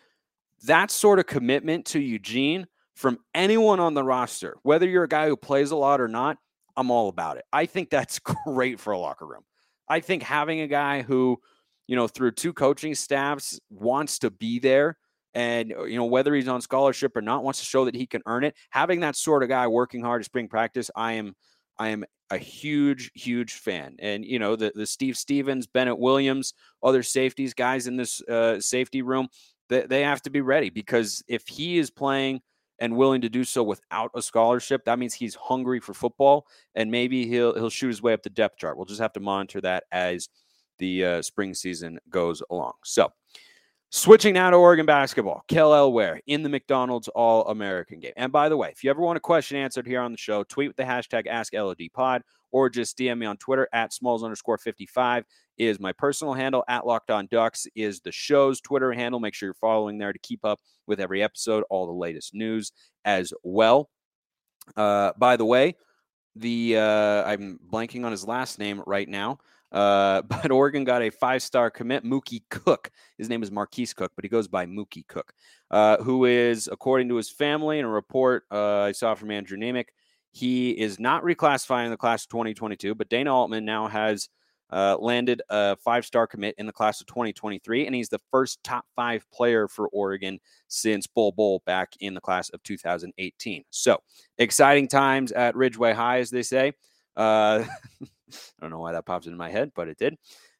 that 0.65 0.91
sort 0.91 1.17
of 1.17 1.25
commitment 1.25 1.87
to 1.87 1.99
Eugene 1.99 2.67
from 2.95 3.17
anyone 3.33 3.79
on 3.79 3.95
the 3.95 4.03
roster, 4.03 4.57
whether 4.61 4.87
you're 4.87 5.03
a 5.03 5.09
guy 5.09 5.27
who 5.27 5.35
plays 5.35 5.71
a 5.71 5.75
lot 5.75 5.99
or 5.99 6.07
not, 6.07 6.37
I'm 6.77 6.91
all 6.91 7.09
about 7.09 7.37
it. 7.37 7.45
I 7.51 7.65
think 7.65 7.89
that's 7.89 8.19
great 8.45 8.79
for 8.79 8.93
a 8.93 8.99
locker 8.99 9.25
room. 9.25 9.43
I 9.89 9.99
think 9.99 10.21
having 10.21 10.61
a 10.61 10.67
guy 10.67 11.01
who, 11.01 11.39
you 11.87 11.95
know, 11.95 12.07
through 12.07 12.31
two 12.31 12.53
coaching 12.53 12.93
staffs 12.93 13.59
wants 13.71 14.19
to 14.19 14.29
be 14.29 14.59
there 14.59 14.97
and 15.33 15.73
uh, 15.73 15.83
you 15.83 15.97
know 15.97 16.05
whether 16.05 16.33
he's 16.33 16.47
on 16.47 16.61
scholarship 16.61 17.15
or 17.15 17.21
not 17.21 17.43
wants 17.43 17.59
to 17.59 17.65
show 17.65 17.85
that 17.85 17.95
he 17.95 18.07
can 18.07 18.21
earn 18.25 18.43
it 18.43 18.55
having 18.69 19.01
that 19.01 19.15
sort 19.15 19.43
of 19.43 19.49
guy 19.49 19.67
working 19.67 20.01
hard 20.01 20.21
at 20.21 20.25
spring 20.25 20.47
practice 20.47 20.89
i 20.95 21.11
am 21.13 21.35
i 21.79 21.89
am 21.89 22.03
a 22.29 22.37
huge 22.37 23.11
huge 23.13 23.53
fan 23.53 23.95
and 23.99 24.25
you 24.25 24.37
know 24.37 24.55
the, 24.55 24.71
the 24.75 24.85
steve 24.85 25.17
stephens 25.17 25.65
bennett 25.65 25.97
williams 25.97 26.53
other 26.83 27.03
safeties 27.03 27.53
guys 27.53 27.87
in 27.87 27.95
this 27.95 28.21
uh, 28.23 28.59
safety 28.59 29.01
room 29.01 29.27
they, 29.69 29.81
they 29.83 30.01
have 30.03 30.21
to 30.21 30.29
be 30.29 30.41
ready 30.41 30.69
because 30.69 31.23
if 31.27 31.47
he 31.47 31.77
is 31.77 31.89
playing 31.89 32.41
and 32.79 32.95
willing 32.95 33.21
to 33.21 33.29
do 33.29 33.43
so 33.43 33.63
without 33.63 34.11
a 34.15 34.21
scholarship 34.21 34.85
that 34.85 34.99
means 34.99 35.13
he's 35.13 35.35
hungry 35.35 35.79
for 35.79 35.93
football 35.93 36.45
and 36.75 36.91
maybe 36.91 37.27
he'll 37.27 37.53
he'll 37.55 37.69
shoot 37.69 37.87
his 37.87 38.01
way 38.01 38.13
up 38.13 38.23
the 38.23 38.29
depth 38.29 38.57
chart. 38.57 38.77
We'll 38.77 38.85
just 38.85 39.01
have 39.01 39.13
to 39.13 39.19
monitor 39.19 39.61
that 39.61 39.85
as 39.91 40.29
the 40.79 41.05
uh, 41.05 41.21
spring 41.21 41.53
season 41.53 41.99
goes 42.09 42.43
along. 42.51 42.73
So 42.83 43.11
Switching 43.89 44.33
now 44.33 44.49
to 44.49 44.57
Oregon 44.57 44.85
basketball, 44.85 45.45
Kel'el 45.47 45.93
Ware 45.93 46.19
in 46.27 46.43
the 46.43 46.49
McDonald's 46.49 47.07
All 47.09 47.47
American 47.47 48.01
game. 48.01 48.11
And 48.17 48.33
by 48.33 48.49
the 48.49 48.57
way, 48.57 48.69
if 48.69 48.83
you 48.83 48.89
ever 48.89 49.01
want 49.01 49.15
a 49.15 49.21
question 49.21 49.55
answered 49.57 49.87
here 49.87 50.01
on 50.01 50.11
the 50.11 50.17
show, 50.17 50.43
tweet 50.43 50.67
with 50.67 50.75
the 50.75 50.83
hashtag 50.83 51.25
AskLODPod 51.25 52.21
or 52.51 52.69
just 52.69 52.97
DM 52.97 53.19
me 53.19 53.25
on 53.25 53.37
Twitter 53.37 53.69
at 53.71 53.93
smalls 53.93 54.23
underscore 54.23 54.57
55 54.57 55.23
is 55.57 55.79
my 55.79 55.93
personal 55.93 56.33
handle. 56.33 56.65
At 56.67 56.85
Locked 56.85 57.11
On 57.11 57.27
Ducks 57.31 57.65
is 57.75 58.01
the 58.01 58.11
show's 58.11 58.59
Twitter 58.59 58.91
handle. 58.91 59.21
Make 59.21 59.33
sure 59.33 59.47
you're 59.47 59.53
following 59.53 59.97
there 59.97 60.11
to 60.11 60.19
keep 60.19 60.43
up 60.43 60.59
with 60.85 60.99
every 60.99 61.23
episode, 61.23 61.63
all 61.69 61.85
the 61.85 61.93
latest 61.93 62.33
news 62.33 62.73
as 63.05 63.33
well. 63.43 63.89
Uh, 64.75 65.13
by 65.17 65.37
the 65.37 65.45
way, 65.45 65.75
the 66.35 66.77
uh, 66.77 67.23
I'm 67.23 67.57
blanking 67.71 68.05
on 68.05 68.11
his 68.11 68.27
last 68.27 68.59
name 68.59 68.83
right 68.85 69.07
now. 69.07 69.39
Uh, 69.71 70.21
but 70.27 70.51
Oregon 70.51 70.83
got 70.83 71.01
a 71.01 71.09
five 71.09 71.41
star 71.41 71.69
commit, 71.69 72.03
Mookie 72.03 72.43
Cook. 72.49 72.91
His 73.17 73.29
name 73.29 73.43
is 73.43 73.51
Marquise 73.51 73.93
Cook, 73.93 74.11
but 74.15 74.25
he 74.25 74.29
goes 74.29 74.47
by 74.47 74.65
Mookie 74.65 75.07
Cook, 75.07 75.33
uh, 75.71 75.97
who 75.97 76.25
is, 76.25 76.69
according 76.71 77.09
to 77.09 77.15
his 77.15 77.29
family 77.29 77.79
and 77.79 77.87
a 77.87 77.91
report 77.91 78.43
uh, 78.51 78.81
I 78.81 78.91
saw 78.91 79.15
from 79.15 79.31
Andrew 79.31 79.57
Nemec, 79.57 79.85
he 80.31 80.71
is 80.71 80.99
not 80.99 81.23
reclassifying 81.23 81.89
the 81.89 81.97
class 81.97 82.23
of 82.23 82.29
2022, 82.29 82.95
but 82.95 83.09
Dana 83.09 83.33
Altman 83.33 83.65
now 83.65 83.87
has 83.87 84.29
uh, 84.69 84.97
landed 84.99 85.41
a 85.49 85.77
five 85.77 86.05
star 86.05 86.27
commit 86.27 86.53
in 86.57 86.65
the 86.65 86.73
class 86.73 86.99
of 87.01 87.07
2023, 87.07 87.85
and 87.85 87.95
he's 87.95 88.09
the 88.09 88.19
first 88.31 88.61
top 88.63 88.85
five 88.95 89.25
player 89.31 89.67
for 89.67 89.87
Oregon 89.89 90.39
since 90.67 91.07
Bol 91.07 91.31
Bol 91.31 91.63
back 91.65 91.93
in 92.01 92.13
the 92.13 92.21
class 92.21 92.49
of 92.49 92.61
2018. 92.63 93.63
So 93.69 93.97
exciting 94.37 94.87
times 94.87 95.31
at 95.31 95.55
Ridgeway 95.55 95.93
High, 95.93 96.19
as 96.19 96.29
they 96.29 96.43
say. 96.43 96.73
I 98.29 98.61
don't 98.61 98.71
know 98.71 98.79
why 98.79 98.93
that 98.93 99.05
pops 99.05 99.25
into 99.25 99.37
my 99.37 99.49
head, 99.49 99.71
but 99.75 99.87
it 99.87 99.97
did. 99.97 100.17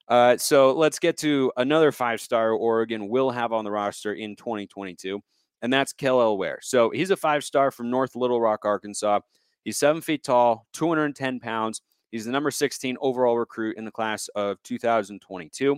Uh, 0.07 0.37
so 0.37 0.73
let's 0.73 0.99
get 0.99 1.17
to 1.17 1.51
another 1.57 1.91
five 1.91 2.21
star 2.21 2.51
Oregon 2.51 3.09
will 3.09 3.29
have 3.29 3.51
on 3.51 3.65
the 3.65 3.71
roster 3.71 4.13
in 4.13 4.35
2022, 4.35 5.19
and 5.61 5.73
that's 5.73 5.93
Kel'el 5.93 6.37
Ware. 6.37 6.59
So 6.61 6.89
he's 6.89 7.11
a 7.11 7.17
five 7.17 7.43
star 7.43 7.71
from 7.71 7.89
North 7.89 8.15
Little 8.15 8.39
Rock, 8.39 8.63
Arkansas. 8.63 9.19
He's 9.63 9.77
seven 9.77 10.01
feet 10.01 10.23
tall, 10.23 10.65
210 10.73 11.41
pounds. 11.41 11.81
He's 12.11 12.23
the 12.23 12.31
number 12.31 12.51
16 12.51 12.95
overall 13.01 13.37
recruit 13.37 13.77
in 13.77 13.83
the 13.83 13.91
class 13.91 14.29
of 14.29 14.63
2022. 14.63 15.77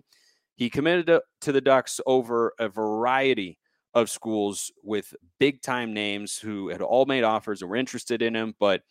He 0.56 0.70
committed 0.70 1.08
to, 1.08 1.24
to 1.42 1.52
the 1.52 1.62
Ducks 1.62 2.00
over 2.06 2.54
a 2.60 2.70
variety 2.70 3.58
of 3.96 4.10
schools 4.10 4.72
with 4.84 5.16
big 5.40 5.62
time 5.62 5.94
names 5.94 6.38
who 6.38 6.70
had 6.70 6.82
all 6.82 7.06
made 7.06 7.24
offers 7.24 7.62
and 7.62 7.72
were 7.72 7.78
interested 7.78 8.22
in 8.22 8.36
him, 8.36 8.54
but 8.60 8.82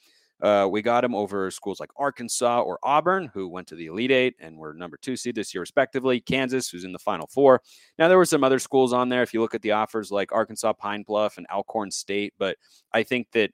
uh, 0.41 0.69
we 0.71 0.83
got 0.83 1.05
him 1.05 1.15
over 1.15 1.51
schools 1.51 1.81
like 1.81 1.91
Arkansas 1.97 2.63
or 2.63 2.79
Auburn, 2.83 3.31
who 3.35 3.49
went 3.49 3.67
to 3.69 3.75
the 3.75 3.87
Elite 3.87 4.13
Eight 4.13 4.37
and 4.39 4.57
were 4.57 4.73
number 4.73 4.97
two 4.97 5.17
seed 5.17 5.35
this 5.35 5.53
year, 5.53 5.61
respectively. 5.61 6.21
Kansas, 6.21 6.69
who's 6.69 6.85
in 6.85 6.93
the 6.93 6.99
Final 6.99 7.27
Four. 7.27 7.61
Now, 7.99 8.09
there 8.09 8.19
were 8.19 8.25
some 8.25 8.45
other 8.45 8.59
schools 8.59 8.93
on 8.93 9.09
there 9.09 9.23
if 9.23 9.35
you 9.35 9.41
look 9.41 9.55
at 9.55 9.63
the 9.63 9.73
offers 9.73 10.11
like 10.11 10.33
Arkansas, 10.33 10.75
Pine 10.75 11.03
Bluff, 11.03 11.39
and 11.39 11.47
Alcorn 11.53 11.91
State, 11.91 12.35
but 12.39 12.57
I 12.93 13.03
think 13.03 13.29
that 13.33 13.51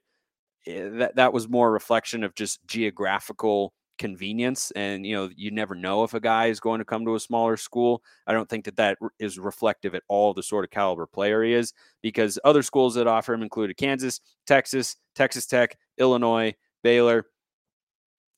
eh, 0.67 0.89
that, 0.89 1.15
that 1.15 1.33
was 1.33 1.49
more 1.49 1.69
a 1.69 1.71
reflection 1.71 2.23
of 2.23 2.35
just 2.35 2.59
geographical 2.67 3.73
convenience 3.97 4.71
and 4.71 5.05
you 5.05 5.15
know 5.15 5.29
you 5.35 5.51
never 5.51 5.73
know 5.73 6.03
if 6.03 6.13
a 6.13 6.19
guy 6.19 6.47
is 6.47 6.59
going 6.59 6.79
to 6.79 6.85
come 6.85 7.05
to 7.05 7.15
a 7.15 7.19
smaller 7.19 7.55
school 7.55 8.03
i 8.27 8.33
don't 8.33 8.49
think 8.49 8.65
that 8.65 8.75
that 8.75 8.97
is 9.19 9.39
reflective 9.39 9.95
at 9.95 10.03
all 10.09 10.31
of 10.31 10.35
the 10.35 10.43
sort 10.43 10.65
of 10.65 10.69
caliber 10.69 11.07
player 11.07 11.43
he 11.43 11.53
is 11.53 11.73
because 12.01 12.37
other 12.43 12.61
schools 12.61 12.93
that 12.93 13.07
offer 13.07 13.33
him 13.33 13.41
included 13.41 13.77
kansas 13.77 14.19
texas 14.45 14.97
texas 15.15 15.45
tech 15.45 15.77
illinois 15.97 16.53
Baylor. 16.85 17.25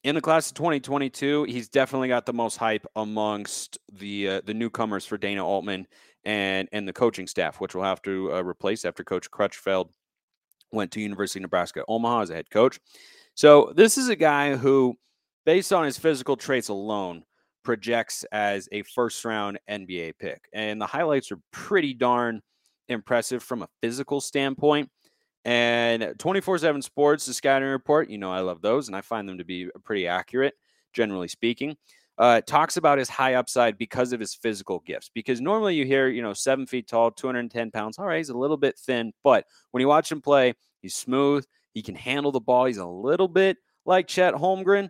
In 0.06 0.16
the 0.16 0.22
class 0.22 0.48
of 0.48 0.54
2022, 0.54 1.44
he's 1.44 1.68
definitely 1.68 2.08
got 2.08 2.26
the 2.26 2.32
most 2.32 2.56
hype 2.56 2.86
amongst 2.96 3.78
the 3.92 4.30
uh, 4.30 4.42
the 4.46 4.54
newcomers 4.54 5.06
for 5.06 5.18
Dana 5.18 5.46
Altman 5.46 5.86
and 6.24 6.70
and 6.72 6.88
the 6.88 6.94
coaching 6.94 7.28
staff, 7.28 7.60
which 7.60 7.76
will 7.76 7.84
have 7.84 8.02
to 8.04 8.34
uh, 8.34 8.42
replace 8.42 8.86
after 8.86 9.04
Coach 9.04 9.30
Crutchfield 9.30 9.92
went 10.72 10.92
to 10.92 11.02
University 11.02 11.40
of 11.40 11.42
Nebraska 11.42 11.84
Omaha 11.90 12.22
as 12.22 12.30
a 12.30 12.36
head 12.36 12.50
coach. 12.50 12.80
So 13.36 13.74
this 13.76 13.98
is 13.98 14.08
a 14.08 14.16
guy 14.16 14.56
who, 14.56 14.96
based 15.46 15.74
on 15.74 15.84
his 15.84 15.98
physical 15.98 16.38
traits 16.38 16.70
alone, 16.70 17.24
projects 17.66 18.24
as 18.32 18.70
a 18.72 18.82
first 18.84 19.26
round 19.26 19.60
NBA 19.70 20.14
pick, 20.20 20.40
and 20.54 20.80
the 20.80 20.88
highlights 20.88 21.34
are 21.34 21.40
pretty 21.52 21.94
darn 21.94 22.42
impressive 22.88 23.44
from 23.44 23.62
a 23.62 23.68
physical 23.82 24.22
standpoint. 24.22 24.90
And 25.48 26.14
24 26.20 26.58
7 26.58 26.82
Sports, 26.82 27.26
the 27.26 27.34
scouting 27.34 27.70
report, 27.70 28.10
you 28.10 28.18
know, 28.18 28.30
I 28.30 28.42
love 28.42 28.62
those 28.62 28.88
and 28.88 28.98
I 28.98 29.00
find 29.00 29.30
them 29.30 29.38
to 29.38 29.46
be 29.46 29.70
pretty 29.86 30.06
accurate, 30.06 30.56
generally 30.92 31.30
speaking. 31.30 31.78
Uh, 32.18 32.42
talks 32.42 32.76
about 32.76 32.98
his 32.98 33.08
high 33.08 33.36
upside 33.36 33.78
because 33.78 34.12
of 34.12 34.20
his 34.20 34.36
physical 34.36 34.80
gifts. 34.86 35.10
Because 35.14 35.40
normally 35.40 35.74
you 35.76 35.86
hear, 35.86 36.10
you 36.10 36.22
know, 36.22 36.34
seven 36.34 36.68
feet 36.68 36.90
tall, 36.90 37.12
210 37.12 37.72
pounds. 37.72 37.98
All 37.98 38.06
right, 38.06 38.18
he's 38.18 38.28
a 38.28 38.38
little 38.38 38.58
bit 38.58 38.78
thin, 38.78 39.14
but 39.24 39.46
when 39.72 39.80
you 39.80 39.88
watch 39.88 40.12
him 40.12 40.20
play, 40.20 40.54
he's 40.82 40.96
smooth. 40.96 41.46
He 41.74 41.82
can 41.82 41.96
handle 41.96 42.34
the 42.34 42.42
ball. 42.42 42.66
He's 42.66 42.76
a 42.76 42.86
little 42.86 43.30
bit 43.30 43.56
like 43.86 44.08
Chet 44.08 44.34
Holmgren. 44.34 44.90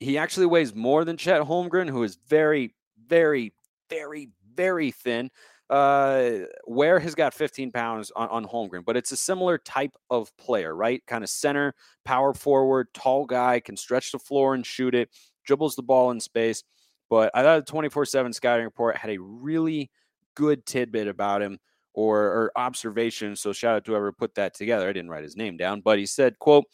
He 0.00 0.18
actually 0.18 0.46
weighs 0.46 0.74
more 0.74 1.06
than 1.06 1.16
Chet 1.16 1.40
Holmgren, 1.40 1.88
who 1.88 2.02
is 2.02 2.18
very, 2.28 2.74
very, 3.06 3.54
very, 3.88 4.28
very 4.54 4.90
thin. 4.90 5.30
Uh, 5.70 6.40
Ware 6.66 6.98
has 6.98 7.14
got 7.14 7.34
15 7.34 7.72
pounds 7.72 8.12
on, 8.14 8.28
on 8.28 8.44
Holmgren, 8.44 8.84
but 8.84 8.96
it's 8.96 9.12
a 9.12 9.16
similar 9.16 9.58
type 9.58 9.96
of 10.10 10.36
player, 10.36 10.74
right? 10.74 11.02
Kind 11.06 11.24
of 11.24 11.30
center, 11.30 11.74
power 12.04 12.34
forward, 12.34 12.88
tall 12.94 13.24
guy, 13.24 13.60
can 13.60 13.76
stretch 13.76 14.12
the 14.12 14.18
floor 14.18 14.54
and 14.54 14.66
shoot 14.66 14.94
it, 14.94 15.08
dribbles 15.46 15.74
the 15.74 15.82
ball 15.82 16.10
in 16.10 16.20
space. 16.20 16.62
But 17.08 17.30
I 17.34 17.42
thought 17.42 17.66
the 17.66 17.70
24 17.70 18.06
7 18.06 18.32
scouting 18.32 18.64
report 18.64 18.96
had 18.96 19.10
a 19.10 19.20
really 19.20 19.90
good 20.34 20.64
tidbit 20.66 21.08
about 21.08 21.42
him 21.42 21.58
or, 21.94 22.20
or 22.20 22.52
observation. 22.56 23.36
So 23.36 23.52
shout 23.52 23.76
out 23.76 23.84
to 23.84 23.92
whoever 23.92 24.12
put 24.12 24.34
that 24.36 24.54
together. 24.54 24.88
I 24.88 24.92
didn't 24.92 25.10
write 25.10 25.24
his 25.24 25.36
name 25.36 25.56
down, 25.56 25.80
but 25.80 25.98
he 25.98 26.06
said, 26.06 26.38
quote, 26.38 26.64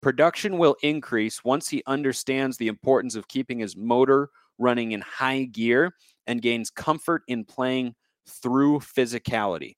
production 0.00 0.58
will 0.58 0.76
increase 0.82 1.44
once 1.44 1.68
he 1.68 1.82
understands 1.86 2.56
the 2.56 2.68
importance 2.68 3.14
of 3.14 3.28
keeping 3.28 3.58
his 3.58 3.76
motor 3.76 4.30
running 4.58 4.92
in 4.92 5.00
high 5.00 5.44
gear 5.44 5.94
and 6.26 6.42
gains 6.42 6.70
comfort 6.70 7.22
in 7.28 7.44
playing 7.44 7.94
through 8.26 8.80
physicality. 8.80 9.76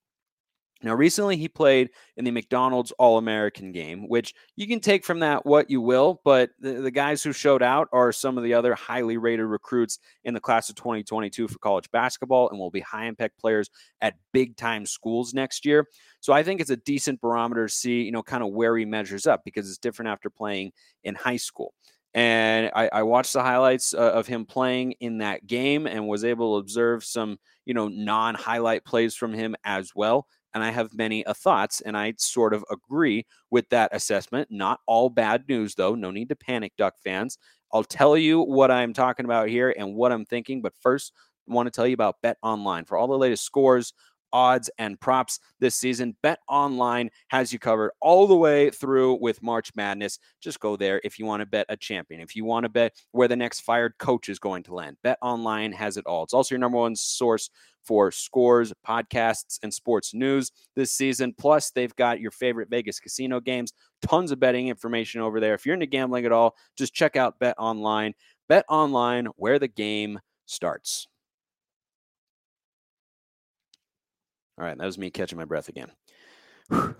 Now, 0.84 0.94
recently 0.94 1.38
he 1.38 1.48
played 1.48 1.90
in 2.18 2.26
the 2.26 2.30
McDonald's 2.30 2.92
All 2.98 3.16
American 3.16 3.72
game, 3.72 4.06
which 4.06 4.34
you 4.54 4.66
can 4.66 4.80
take 4.80 5.02
from 5.02 5.20
that 5.20 5.46
what 5.46 5.70
you 5.70 5.80
will, 5.80 6.20
but 6.24 6.50
the, 6.60 6.74
the, 6.74 6.90
guys 6.90 7.22
who 7.22 7.32
showed 7.32 7.62
out 7.62 7.88
are 7.90 8.12
some 8.12 8.36
of 8.36 8.44
the 8.44 8.52
other 8.52 8.74
highly 8.74 9.16
rated 9.16 9.46
recruits 9.46 9.98
in 10.24 10.34
the 10.34 10.40
class 10.40 10.68
of 10.68 10.74
2022 10.76 11.48
for 11.48 11.58
college 11.58 11.90
basketball 11.90 12.50
and 12.50 12.58
will 12.58 12.70
be 12.70 12.80
high 12.80 13.06
impact 13.06 13.38
players 13.38 13.70
at 14.02 14.14
big 14.34 14.56
time 14.58 14.84
schools 14.84 15.32
next 15.32 15.64
year. 15.64 15.88
So 16.20 16.34
I 16.34 16.42
think 16.42 16.60
it's 16.60 16.70
a 16.70 16.76
decent 16.76 17.18
barometer 17.22 17.66
to 17.66 17.72
see, 17.72 18.02
you 18.02 18.12
know, 18.12 18.22
kind 18.22 18.42
of 18.42 18.50
where 18.50 18.76
he 18.76 18.84
measures 18.84 19.26
up 19.26 19.40
because 19.42 19.66
it's 19.68 19.78
different 19.78 20.10
after 20.10 20.28
playing 20.28 20.72
in 21.02 21.14
high 21.14 21.38
school. 21.38 21.72
And 22.12 22.70
I, 22.76 22.88
I 22.92 23.02
watched 23.02 23.32
the 23.32 23.42
highlights 23.42 23.92
uh, 23.92 24.12
of 24.12 24.26
him 24.26 24.44
playing 24.44 24.92
in 25.00 25.18
that 25.18 25.46
game 25.46 25.86
and 25.86 26.06
was 26.06 26.24
able 26.24 26.54
to 26.54 26.60
observe 26.60 27.04
some, 27.04 27.38
you 27.64 27.74
know, 27.74 27.88
non 27.88 28.34
highlight 28.34 28.84
plays 28.84 29.14
from 29.14 29.32
him 29.32 29.54
as 29.64 29.92
well. 29.94 30.26
And 30.54 30.62
I 30.62 30.70
have 30.70 30.94
many 30.94 31.26
uh, 31.26 31.34
thoughts, 31.34 31.80
and 31.80 31.96
I 31.96 32.14
sort 32.16 32.54
of 32.54 32.64
agree 32.70 33.26
with 33.50 33.68
that 33.70 33.90
assessment. 33.92 34.48
Not 34.50 34.78
all 34.86 35.10
bad 35.10 35.44
news, 35.48 35.74
though. 35.74 35.94
No 35.96 36.10
need 36.10 36.28
to 36.28 36.36
panic, 36.36 36.72
Duck 36.78 36.94
fans. 37.02 37.38
I'll 37.72 37.82
tell 37.82 38.16
you 38.16 38.40
what 38.40 38.70
I'm 38.70 38.92
talking 38.92 39.24
about 39.24 39.48
here 39.48 39.74
and 39.76 39.96
what 39.96 40.12
I'm 40.12 40.24
thinking. 40.24 40.62
But 40.62 40.74
first, 40.80 41.12
I 41.48 41.52
want 41.52 41.66
to 41.66 41.72
tell 41.72 41.86
you 41.86 41.94
about 41.94 42.22
Bet 42.22 42.36
Online 42.42 42.84
for 42.84 42.96
all 42.96 43.08
the 43.08 43.18
latest 43.18 43.44
scores, 43.44 43.92
odds, 44.34 44.68
and 44.78 45.00
props 45.00 45.38
this 45.60 45.76
season. 45.76 46.14
Bet 46.22 46.40
Online 46.48 47.08
has 47.28 47.52
you 47.52 47.58
covered 47.58 47.92
all 48.02 48.26
the 48.26 48.36
way 48.36 48.68
through 48.68 49.14
with 49.20 49.42
March 49.42 49.70
Madness. 49.74 50.18
Just 50.42 50.60
go 50.60 50.76
there 50.76 51.00
if 51.04 51.18
you 51.18 51.24
want 51.24 51.40
to 51.40 51.46
bet 51.46 51.66
a 51.70 51.76
champion, 51.76 52.20
if 52.20 52.36
you 52.36 52.44
want 52.44 52.64
to 52.64 52.68
bet 52.68 52.94
where 53.12 53.28
the 53.28 53.36
next 53.36 53.60
fired 53.60 53.94
coach 53.98 54.28
is 54.28 54.38
going 54.38 54.64
to 54.64 54.74
land. 54.74 54.98
Bet 55.02 55.18
Online 55.22 55.72
has 55.72 55.96
it 55.96 56.04
all. 56.04 56.24
It's 56.24 56.34
also 56.34 56.56
your 56.56 56.60
number 56.60 56.78
one 56.78 56.96
source 56.96 57.48
for 57.84 58.10
scores, 58.10 58.72
podcasts, 58.86 59.58
and 59.62 59.72
sports 59.72 60.14
news 60.14 60.50
this 60.74 60.92
season. 60.92 61.34
Plus, 61.38 61.70
they've 61.70 61.94
got 61.96 62.20
your 62.20 62.30
favorite 62.30 62.70
Vegas 62.70 62.98
casino 62.98 63.40
games, 63.40 63.72
tons 64.02 64.32
of 64.32 64.40
betting 64.40 64.68
information 64.68 65.20
over 65.20 65.38
there. 65.38 65.54
If 65.54 65.64
you're 65.64 65.74
into 65.74 65.86
gambling 65.86 66.26
at 66.26 66.32
all, 66.32 66.56
just 66.76 66.94
check 66.94 67.16
out 67.16 67.38
Bet 67.38 67.54
Online. 67.58 68.14
Bet 68.48 68.64
Online, 68.68 69.26
where 69.36 69.58
the 69.58 69.68
game 69.68 70.18
starts. 70.46 71.06
All 74.58 74.64
right, 74.64 74.76
that 74.76 74.86
was 74.86 74.98
me 74.98 75.10
catching 75.10 75.38
my 75.38 75.44
breath 75.44 75.68
again. 75.68 75.90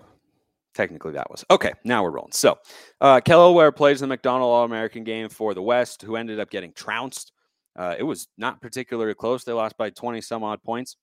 Technically, 0.75 1.13
that 1.13 1.31
was 1.31 1.45
okay. 1.51 1.73
Now 1.85 2.03
we're 2.03 2.11
rolling. 2.11 2.33
So, 2.33 2.59
uh, 3.01 3.21
Ware 3.27 3.71
plays 3.71 4.01
the 4.01 4.09
McDonald 4.09 4.51
All 4.51 4.65
American 4.65 5.05
game 5.05 5.29
for 5.29 5.55
the 5.55 5.63
West, 5.63 6.03
who 6.03 6.17
ended 6.17 6.41
up 6.41 6.51
getting 6.51 6.73
trounced. 6.73 7.33
Uh, 7.77 7.95
it 7.97 8.03
was 8.03 8.29
not 8.39 8.61
particularly 8.61 9.15
close. 9.15 9.45
They 9.45 9.53
lost 9.53 9.77
by 9.77 9.91
20 9.91 10.21
some 10.21 10.43
odd 10.43 10.63
points. 10.63 10.97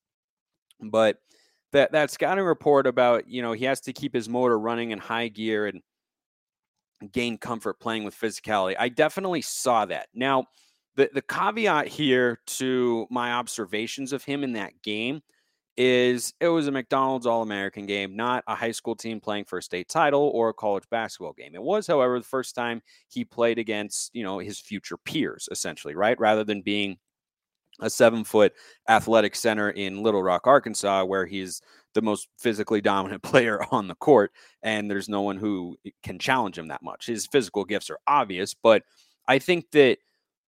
But 0.80 1.18
that, 1.72 1.92
that 1.92 2.10
scouting 2.10 2.44
report 2.44 2.86
about, 2.86 3.28
you 3.28 3.40
know, 3.40 3.52
he 3.52 3.64
has 3.64 3.80
to 3.82 3.92
keep 3.92 4.14
his 4.14 4.28
motor 4.28 4.58
running 4.58 4.90
in 4.90 4.98
high 4.98 5.28
gear 5.28 5.66
and 5.66 5.80
gain 7.10 7.38
comfort 7.38 7.80
playing 7.80 8.04
with 8.04 8.18
physicality. 8.18 8.76
I 8.78 8.88
definitely 8.88 9.42
saw 9.42 9.86
that. 9.86 10.08
Now, 10.14 10.46
the, 10.96 11.10
the 11.12 11.22
caveat 11.22 11.88
here 11.88 12.40
to 12.46 13.06
my 13.10 13.32
observations 13.32 14.12
of 14.12 14.24
him 14.24 14.44
in 14.44 14.52
that 14.52 14.82
game 14.82 15.22
is 15.76 16.34
it 16.40 16.48
was 16.48 16.66
a 16.66 16.70
McDonald's 16.70 17.26
All 17.26 17.42
American 17.42 17.86
game, 17.86 18.14
not 18.14 18.44
a 18.46 18.54
high 18.54 18.72
school 18.72 18.94
team 18.94 19.20
playing 19.20 19.44
for 19.44 19.58
a 19.58 19.62
state 19.62 19.88
title 19.88 20.30
or 20.34 20.50
a 20.50 20.54
college 20.54 20.84
basketball 20.90 21.32
game. 21.32 21.54
It 21.54 21.62
was, 21.62 21.86
however, 21.86 22.18
the 22.18 22.24
first 22.24 22.54
time 22.54 22.82
he 23.08 23.24
played 23.24 23.58
against, 23.58 24.10
you 24.14 24.22
know, 24.22 24.38
his 24.38 24.60
future 24.60 24.96
peers, 24.98 25.48
essentially, 25.50 25.94
right? 25.94 26.18
Rather 26.20 26.44
than 26.44 26.62
being 26.62 26.98
a 27.80 27.88
seven 27.88 28.22
foot 28.22 28.52
athletic 28.88 29.34
center 29.34 29.70
in 29.70 30.02
Little 30.02 30.22
Rock, 30.22 30.46
Arkansas, 30.46 31.04
where 31.04 31.26
he's 31.26 31.62
the 31.94 32.02
most 32.02 32.28
physically 32.38 32.80
dominant 32.80 33.22
player 33.22 33.64
on 33.70 33.88
the 33.88 33.94
court, 33.94 34.32
and 34.62 34.90
there's 34.90 35.08
no 35.08 35.22
one 35.22 35.38
who 35.38 35.76
can 36.02 36.18
challenge 36.18 36.58
him 36.58 36.68
that 36.68 36.82
much. 36.82 37.06
His 37.06 37.26
physical 37.26 37.64
gifts 37.64 37.90
are 37.90 37.98
obvious, 38.06 38.54
but 38.54 38.82
I 39.26 39.38
think 39.38 39.70
that 39.72 39.98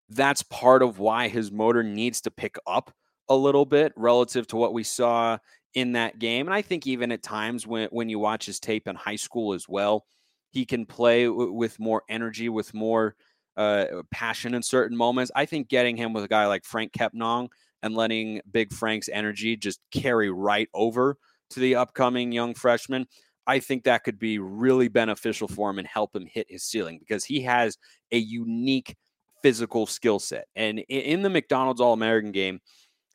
that's 0.08 0.42
part 0.42 0.82
of 0.82 0.98
why 0.98 1.28
his 1.28 1.50
motor 1.50 1.82
needs 1.82 2.20
to 2.22 2.30
pick 2.30 2.56
up 2.66 2.92
a 3.28 3.36
little 3.36 3.64
bit 3.64 3.92
relative 3.96 4.46
to 4.48 4.56
what 4.56 4.72
we 4.72 4.82
saw 4.82 5.38
in 5.74 5.92
that 5.92 6.18
game. 6.18 6.46
And 6.46 6.54
I 6.54 6.62
think 6.62 6.86
even 6.86 7.12
at 7.12 7.22
times 7.22 7.66
when 7.66 7.88
when 7.90 8.08
you 8.08 8.18
watch 8.18 8.46
his 8.46 8.60
tape 8.60 8.88
in 8.88 8.96
high 8.96 9.16
school 9.16 9.54
as 9.54 9.68
well, 9.68 10.04
he 10.50 10.66
can 10.66 10.84
play 10.86 11.24
w- 11.24 11.52
with 11.52 11.78
more 11.80 12.02
energy, 12.08 12.48
with 12.48 12.74
more 12.74 13.16
uh, 13.56 13.86
passion 14.10 14.54
in 14.54 14.62
certain 14.62 14.96
moments. 14.96 15.32
I 15.34 15.46
think 15.46 15.68
getting 15.68 15.96
him 15.96 16.12
with 16.12 16.24
a 16.24 16.28
guy 16.28 16.46
like 16.46 16.64
Franck 16.64 16.92
Kepnang 16.92 17.48
and 17.82 17.94
letting 17.94 18.40
Big 18.50 18.72
Frank's 18.72 19.08
energy 19.10 19.56
just 19.56 19.80
carry 19.90 20.30
right 20.30 20.68
over 20.74 21.16
to 21.50 21.60
the 21.60 21.76
upcoming 21.76 22.32
young 22.32 22.54
freshman, 22.54 23.06
I 23.46 23.58
think 23.58 23.84
that 23.84 24.04
could 24.04 24.18
be 24.18 24.38
really 24.38 24.88
beneficial 24.88 25.48
for 25.48 25.70
him 25.70 25.78
and 25.78 25.88
help 25.88 26.14
him 26.14 26.26
hit 26.26 26.46
his 26.48 26.64
ceiling 26.64 26.98
because 26.98 27.24
he 27.24 27.40
has 27.42 27.76
a 28.12 28.18
unique 28.18 28.94
physical 29.42 29.86
skill 29.86 30.18
set. 30.18 30.46
And 30.54 30.78
in 30.88 31.22
the 31.22 31.30
McDonald's 31.30 31.80
All 31.80 31.92
American 31.92 32.32
game, 32.32 32.60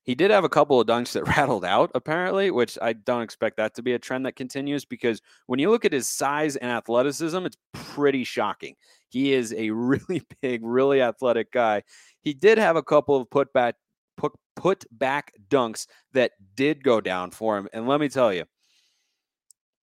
he 0.07 0.15
did 0.15 0.31
have 0.31 0.45
a 0.45 0.49
couple 0.49 0.79
of 0.79 0.87
dunks 0.87 1.11
that 1.11 1.27
rattled 1.37 1.65
out, 1.65 1.91
apparently, 1.93 2.49
which 2.49 2.77
I 2.81 2.93
don't 2.93 3.23
expect 3.23 3.57
that 3.57 3.75
to 3.75 3.81
be 3.81 3.91
a 3.91 3.99
trend 3.99 4.25
that 4.25 4.37
continues 4.37 4.85
because 4.85 5.21
when 5.47 5.59
you 5.59 5.69
look 5.69 5.83
at 5.83 5.91
his 5.91 6.07
size 6.07 6.55
and 6.55 6.71
athleticism, 6.71 7.45
it's 7.45 7.57
pretty 7.73 8.23
shocking. 8.23 8.75
He 9.09 9.33
is 9.33 9.53
a 9.53 9.69
really 9.71 10.21
big, 10.41 10.61
really 10.63 11.01
athletic 11.01 11.51
guy. 11.51 11.83
He 12.21 12.33
did 12.33 12.57
have 12.57 12.77
a 12.77 12.81
couple 12.81 13.17
of 13.17 13.29
put 13.29 13.51
back 13.51 13.75
put, 14.15 14.31
put 14.55 14.85
back 14.91 15.33
dunks 15.49 15.87
that 16.13 16.31
did 16.55 16.85
go 16.85 17.01
down 17.01 17.31
for 17.31 17.57
him. 17.57 17.67
And 17.73 17.85
let 17.85 17.99
me 17.99 18.07
tell 18.07 18.33
you, 18.33 18.45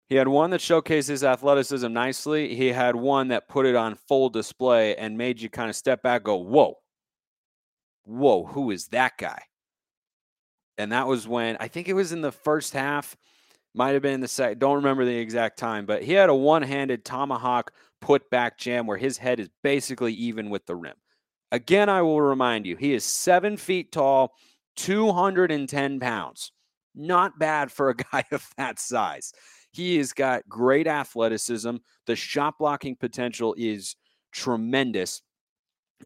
he 0.07 0.15
had 0.15 0.29
one 0.29 0.51
that 0.51 0.61
showcased 0.61 1.09
his 1.09 1.25
athleticism 1.25 1.91
nicely. 1.91 2.55
He 2.55 2.69
had 2.69 2.95
one 2.95 3.27
that 3.27 3.49
put 3.49 3.65
it 3.65 3.75
on 3.75 3.97
full 4.07 4.29
display 4.29 4.95
and 4.95 5.17
made 5.17 5.41
you 5.41 5.49
kind 5.49 5.69
of 5.69 5.75
step 5.75 6.01
back, 6.01 6.23
go, 6.23 6.37
whoa, 6.37 6.77
whoa, 8.05 8.45
who 8.45 8.71
is 8.71 8.87
that 8.87 9.17
guy? 9.17 9.41
And 10.77 10.91
that 10.91 11.07
was 11.07 11.27
when 11.27 11.57
I 11.59 11.67
think 11.67 11.87
it 11.87 11.93
was 11.93 12.11
in 12.11 12.21
the 12.21 12.31
first 12.31 12.73
half, 12.73 13.15
might 13.73 13.93
have 13.93 14.01
been 14.01 14.13
in 14.13 14.21
the 14.21 14.27
second. 14.27 14.59
Don't 14.59 14.77
remember 14.77 15.05
the 15.05 15.15
exact 15.15 15.57
time, 15.57 15.85
but 15.85 16.03
he 16.03 16.13
had 16.13 16.29
a 16.29 16.35
one-handed 16.35 17.03
tomahawk 17.03 17.71
put 18.01 18.29
back 18.29 18.57
jam 18.57 18.85
where 18.85 18.97
his 18.97 19.17
head 19.17 19.39
is 19.39 19.49
basically 19.63 20.13
even 20.13 20.49
with 20.49 20.65
the 20.65 20.75
rim. 20.75 20.95
Again, 21.51 21.89
I 21.89 22.01
will 22.01 22.21
remind 22.21 22.65
you, 22.65 22.75
he 22.75 22.93
is 22.93 23.05
seven 23.05 23.57
feet 23.57 23.91
tall, 23.91 24.33
210 24.75 25.99
pounds. 25.99 26.51
Not 26.95 27.39
bad 27.39 27.71
for 27.71 27.89
a 27.89 27.95
guy 28.11 28.25
of 28.31 28.47
that 28.57 28.79
size. 28.79 29.33
He 29.71 29.97
has 29.97 30.13
got 30.13 30.47
great 30.47 30.87
athleticism. 30.87 31.77
The 32.05 32.15
shot 32.15 32.59
blocking 32.59 32.95
potential 32.95 33.55
is 33.57 33.95
tremendous. 34.31 35.21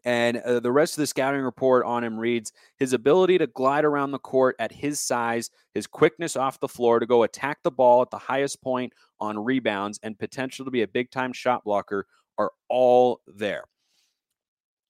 And 0.04 0.38
uh, 0.38 0.60
the 0.60 0.72
rest 0.72 0.94
of 0.94 1.02
the 1.02 1.06
scouting 1.06 1.42
report 1.42 1.84
on 1.84 2.04
him 2.04 2.18
reads 2.18 2.52
his 2.76 2.92
ability 2.92 3.38
to 3.38 3.46
glide 3.46 3.84
around 3.84 4.10
the 4.10 4.18
court 4.18 4.56
at 4.58 4.72
his 4.72 5.00
size, 5.00 5.50
his 5.74 5.86
quickness 5.86 6.36
off 6.36 6.60
the 6.60 6.68
floor 6.68 7.00
to 7.00 7.06
go 7.06 7.22
attack 7.22 7.58
the 7.62 7.70
ball 7.70 8.02
at 8.02 8.10
the 8.10 8.18
highest 8.18 8.62
point 8.62 8.92
on 9.20 9.38
rebounds, 9.38 9.98
and 10.02 10.18
potential 10.18 10.64
to 10.64 10.70
be 10.70 10.82
a 10.82 10.88
big 10.88 11.10
time 11.10 11.32
shot 11.32 11.64
blocker 11.64 12.06
are 12.38 12.52
all 12.68 13.20
there. 13.26 13.64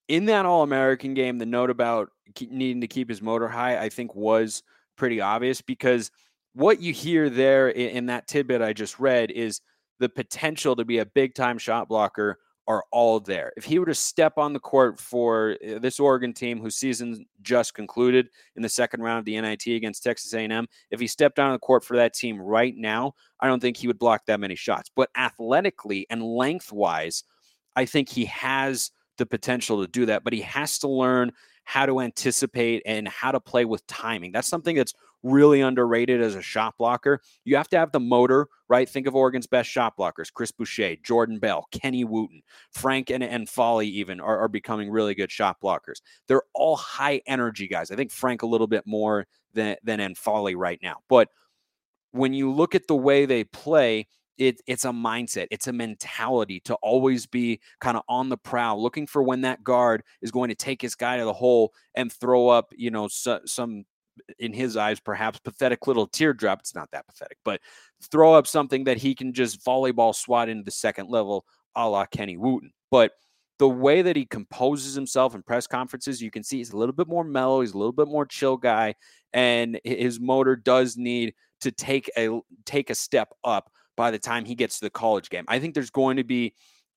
In 0.07 0.25
that 0.25 0.45
All 0.45 0.63
American 0.63 1.13
game, 1.13 1.37
the 1.37 1.45
note 1.45 1.69
about 1.69 2.09
needing 2.41 2.81
to 2.81 2.87
keep 2.87 3.09
his 3.09 3.21
motor 3.21 3.47
high, 3.47 3.77
I 3.79 3.89
think, 3.89 4.15
was 4.15 4.63
pretty 4.97 5.21
obvious 5.21 5.61
because 5.61 6.11
what 6.53 6.81
you 6.81 6.93
hear 6.93 7.29
there 7.29 7.69
in, 7.69 7.89
in 7.89 8.05
that 8.07 8.27
tidbit 8.27 8.61
I 8.61 8.73
just 8.73 8.99
read 8.99 9.31
is 9.31 9.61
the 9.99 10.09
potential 10.09 10.75
to 10.75 10.85
be 10.85 10.99
a 10.99 11.05
big 11.05 11.35
time 11.35 11.57
shot 11.57 11.87
blocker 11.87 12.39
are 12.69 12.85
all 12.91 13.19
there. 13.19 13.51
If 13.57 13.65
he 13.65 13.79
were 13.79 13.87
to 13.87 13.95
step 13.95 14.37
on 14.37 14.53
the 14.53 14.59
court 14.59 14.99
for 14.99 15.57
uh, 15.67 15.79
this 15.79 15.99
Oregon 15.99 16.33
team 16.33 16.61
whose 16.61 16.77
season 16.77 17.25
just 17.41 17.73
concluded 17.73 18.29
in 18.55 18.61
the 18.61 18.69
second 18.69 19.01
round 19.01 19.17
of 19.17 19.25
the 19.25 19.41
NIT 19.41 19.65
against 19.65 20.03
Texas 20.03 20.35
A&M, 20.35 20.67
if 20.91 20.99
he 20.99 21.07
stepped 21.07 21.39
on 21.39 21.51
the 21.51 21.57
court 21.57 21.83
for 21.83 21.97
that 21.97 22.13
team 22.13 22.39
right 22.39 22.75
now, 22.77 23.15
I 23.39 23.47
don't 23.47 23.59
think 23.59 23.75
he 23.75 23.87
would 23.87 23.97
block 23.97 24.27
that 24.27 24.39
many 24.39 24.55
shots. 24.55 24.91
But 24.95 25.09
athletically 25.17 26.05
and 26.11 26.21
lengthwise, 26.21 27.23
I 27.75 27.85
think 27.85 28.07
he 28.07 28.25
has 28.25 28.91
the 29.17 29.25
potential 29.25 29.81
to 29.81 29.87
do 29.87 30.05
that, 30.05 30.23
but 30.23 30.31
he 30.33 30.41
has 30.41 30.77
to 30.79 30.87
learn 30.87 31.31
how 31.63 31.87
to 31.87 32.01
anticipate 32.01 32.83
and 32.85 33.07
how 33.07 33.31
to 33.31 33.39
play 33.39 33.65
with 33.65 33.85
timing. 33.87 34.31
That's 34.31 34.47
something 34.47 34.75
that's 34.75 34.93
really 35.23 35.61
underrated 35.61 36.21
as 36.21 36.35
a 36.35 36.41
shot 36.41 36.75
blocker. 36.77 37.21
You 37.43 37.55
have 37.57 37.69
to 37.69 37.77
have 37.77 37.91
the 37.91 37.99
motor, 37.99 38.47
right? 38.67 38.87
Think 38.87 39.07
of 39.07 39.15
Oregon's 39.15 39.47
best 39.47 39.69
shot 39.69 39.97
blockers 39.97 40.31
Chris 40.33 40.51
Boucher, 40.51 40.95
Jordan 41.03 41.39
Bell, 41.39 41.67
Kenny 41.71 42.03
Wooten, 42.03 42.41
Frank 42.71 43.09
and, 43.09 43.23
N'Faly, 43.23 43.85
even 43.85 44.19
are, 44.19 44.39
are 44.39 44.47
becoming 44.47 44.89
really 44.89 45.15
good 45.15 45.31
shot 45.31 45.57
blockers. 45.61 46.01
They're 46.27 46.43
all 46.53 46.75
high 46.75 47.21
energy 47.27 47.67
guys. 47.67 47.91
I 47.91 47.95
think 47.95 48.11
Frank 48.11 48.43
a 48.43 48.47
little 48.47 48.67
bit 48.67 48.83
more 48.85 49.25
than, 49.53 49.75
than 49.83 49.99
N'Faly 49.99 50.55
right 50.55 50.79
now. 50.81 50.97
But 51.09 51.29
when 52.11 52.33
you 52.33 52.51
look 52.51 52.75
at 52.75 52.87
the 52.87 52.95
way 52.95 53.25
they 53.25 53.43
play, 53.43 54.07
it, 54.37 54.61
it's 54.65 54.85
a 54.85 54.89
mindset, 54.89 55.47
it's 55.51 55.67
a 55.67 55.73
mentality 55.73 56.61
to 56.61 56.75
always 56.75 57.27
be 57.27 57.59
kind 57.81 57.97
of 57.97 58.03
on 58.07 58.29
the 58.29 58.37
prowl, 58.37 58.81
looking 58.81 59.05
for 59.05 59.21
when 59.21 59.41
that 59.41 59.65
guard 59.65 60.01
is 60.21 60.31
going 60.31 60.47
to 60.47 60.55
take 60.55 60.81
his 60.81 60.95
guy 60.95 61.17
to 61.17 61.25
the 61.25 61.33
hole 61.33 61.73
and 61.93 62.11
throw 62.11 62.47
up, 62.47 62.71
you 62.77 62.89
know, 62.89 63.09
so, 63.09 63.41
some 63.45 63.83
in 64.39 64.53
his 64.53 64.77
eyes, 64.77 64.99
perhaps 64.99 65.39
pathetic 65.39 65.87
little 65.87 66.07
teardrop. 66.07 66.59
It's 66.59 66.75
not 66.75 66.89
that 66.91 67.07
pathetic, 67.07 67.37
but 67.43 67.61
throw 68.11 68.33
up 68.33 68.47
something 68.47 68.85
that 68.85 68.97
he 68.97 69.15
can 69.15 69.33
just 69.33 69.63
volleyball 69.65 70.15
swat 70.15 70.49
into 70.49 70.63
the 70.63 70.71
second 70.71 71.09
level, 71.09 71.45
a 71.75 71.87
la 71.87 72.05
Kenny 72.05 72.37
Wooten. 72.37 72.71
But 72.91 73.11
the 73.59 73.69
way 73.69 74.01
that 74.01 74.15
he 74.15 74.25
composes 74.25 74.95
himself 74.95 75.35
in 75.35 75.43
press 75.43 75.67
conferences, 75.67 76.21
you 76.21 76.31
can 76.31 76.43
see 76.43 76.57
he's 76.57 76.71
a 76.71 76.77
little 76.77 76.93
bit 76.93 77.07
more 77.07 77.23
mellow. 77.23 77.61
He's 77.61 77.73
a 77.73 77.77
little 77.77 77.93
bit 77.93 78.07
more 78.07 78.25
chill 78.25 78.57
guy, 78.57 78.95
and 79.33 79.79
his 79.83 80.19
motor 80.19 80.55
does 80.55 80.97
need 80.97 81.33
to 81.61 81.71
take 81.71 82.09
a 82.17 82.39
take 82.65 82.89
a 82.89 82.95
step 82.95 83.33
up 83.43 83.71
by 83.97 84.11
the 84.11 84.19
time 84.19 84.45
he 84.45 84.55
gets 84.55 84.79
to 84.79 84.85
the 84.85 84.89
college 84.89 85.29
game. 85.29 85.43
I 85.49 85.59
think 85.59 85.73
there's 85.73 85.89
going 85.89 86.17
to 86.17 86.23
be 86.23 86.53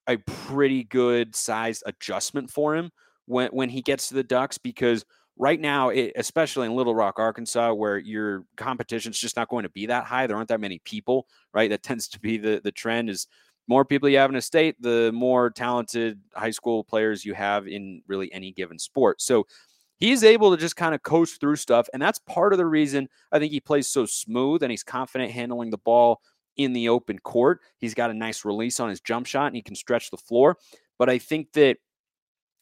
a 0.07 0.17
pretty 0.19 0.85
good 0.85 1.35
sized 1.35 1.83
adjustment 1.87 2.51
for 2.51 2.77
him 2.77 2.91
when 3.27 3.51
when 3.51 3.69
he 3.69 3.83
gets 3.83 4.09
to 4.09 4.15
the 4.15 4.23
Ducks 4.23 4.59
because 4.59 5.05
right 5.37 5.61
now, 5.61 5.89
it, 5.91 6.13
especially 6.17 6.67
in 6.67 6.75
Little 6.75 6.95
Rock, 6.95 7.19
Arkansas, 7.19 7.73
where 7.73 7.99
your 7.99 8.45
competition 8.57 9.11
is 9.11 9.19
just 9.19 9.37
not 9.37 9.49
going 9.49 9.65
to 9.65 9.71
be 9.71 9.87
that 9.87 10.05
high, 10.05 10.27
there 10.27 10.37
aren't 10.37 10.49
that 10.49 10.61
many 10.61 10.81
people, 10.85 11.27
right? 11.53 11.71
That 11.71 11.83
tends 11.83 12.09
to 12.09 12.21
be 12.21 12.39
the 12.39 12.61
the 12.63 12.73
trend 12.73 13.11
is 13.11 13.27
more 13.69 13.85
people 13.85 14.09
you 14.09 14.19
have 14.19 14.31
in 14.31 14.37
a 14.37 14.43
state, 14.43 14.81
the 14.81 15.11
more 15.13 15.51
talented 15.51 16.21
high 16.35 16.51
school 16.51 16.83
players 16.85 17.25
you 17.25 17.35
have 17.35 17.67
in 17.69 18.03
really 18.09 18.33
any 18.33 18.53
given 18.53 18.79
sport. 18.79 19.21
So 19.23 19.47
he's 19.99 20.25
able 20.25 20.51
to 20.51 20.57
just 20.61 20.75
kind 20.75 20.95
of 20.95 21.03
coast 21.03 21.41
through 21.41 21.57
stuff. 21.57 21.89
And 21.93 22.03
that's 22.03 22.19
part 22.19 22.53
of 22.53 22.59
the 22.59 22.67
reason 22.67 23.09
I 23.31 23.39
think 23.39 23.53
he 23.53 23.61
plays 23.61 23.87
so 23.87 24.05
smooth 24.05 24.63
and 24.63 24.71
he's 24.71 24.83
confident 24.83 25.31
handling 25.31 25.71
the 25.71 25.79
ball 25.79 26.21
in 26.57 26.73
the 26.73 26.89
open 26.89 27.21
court. 27.21 27.61
He's 27.79 27.95
got 27.95 28.11
a 28.11 28.15
nice 28.15 28.45
release 28.45 28.81
on 28.81 28.91
his 28.91 29.01
jump 29.01 29.27
shot 29.27 29.47
and 29.47 29.57
he 29.57 29.63
can 29.63 29.77
stretch 29.77 30.11
the 30.11 30.17
floor. 30.17 30.59
But 30.99 31.09
I 31.09 31.19
think 31.19 31.53
that 31.53 31.79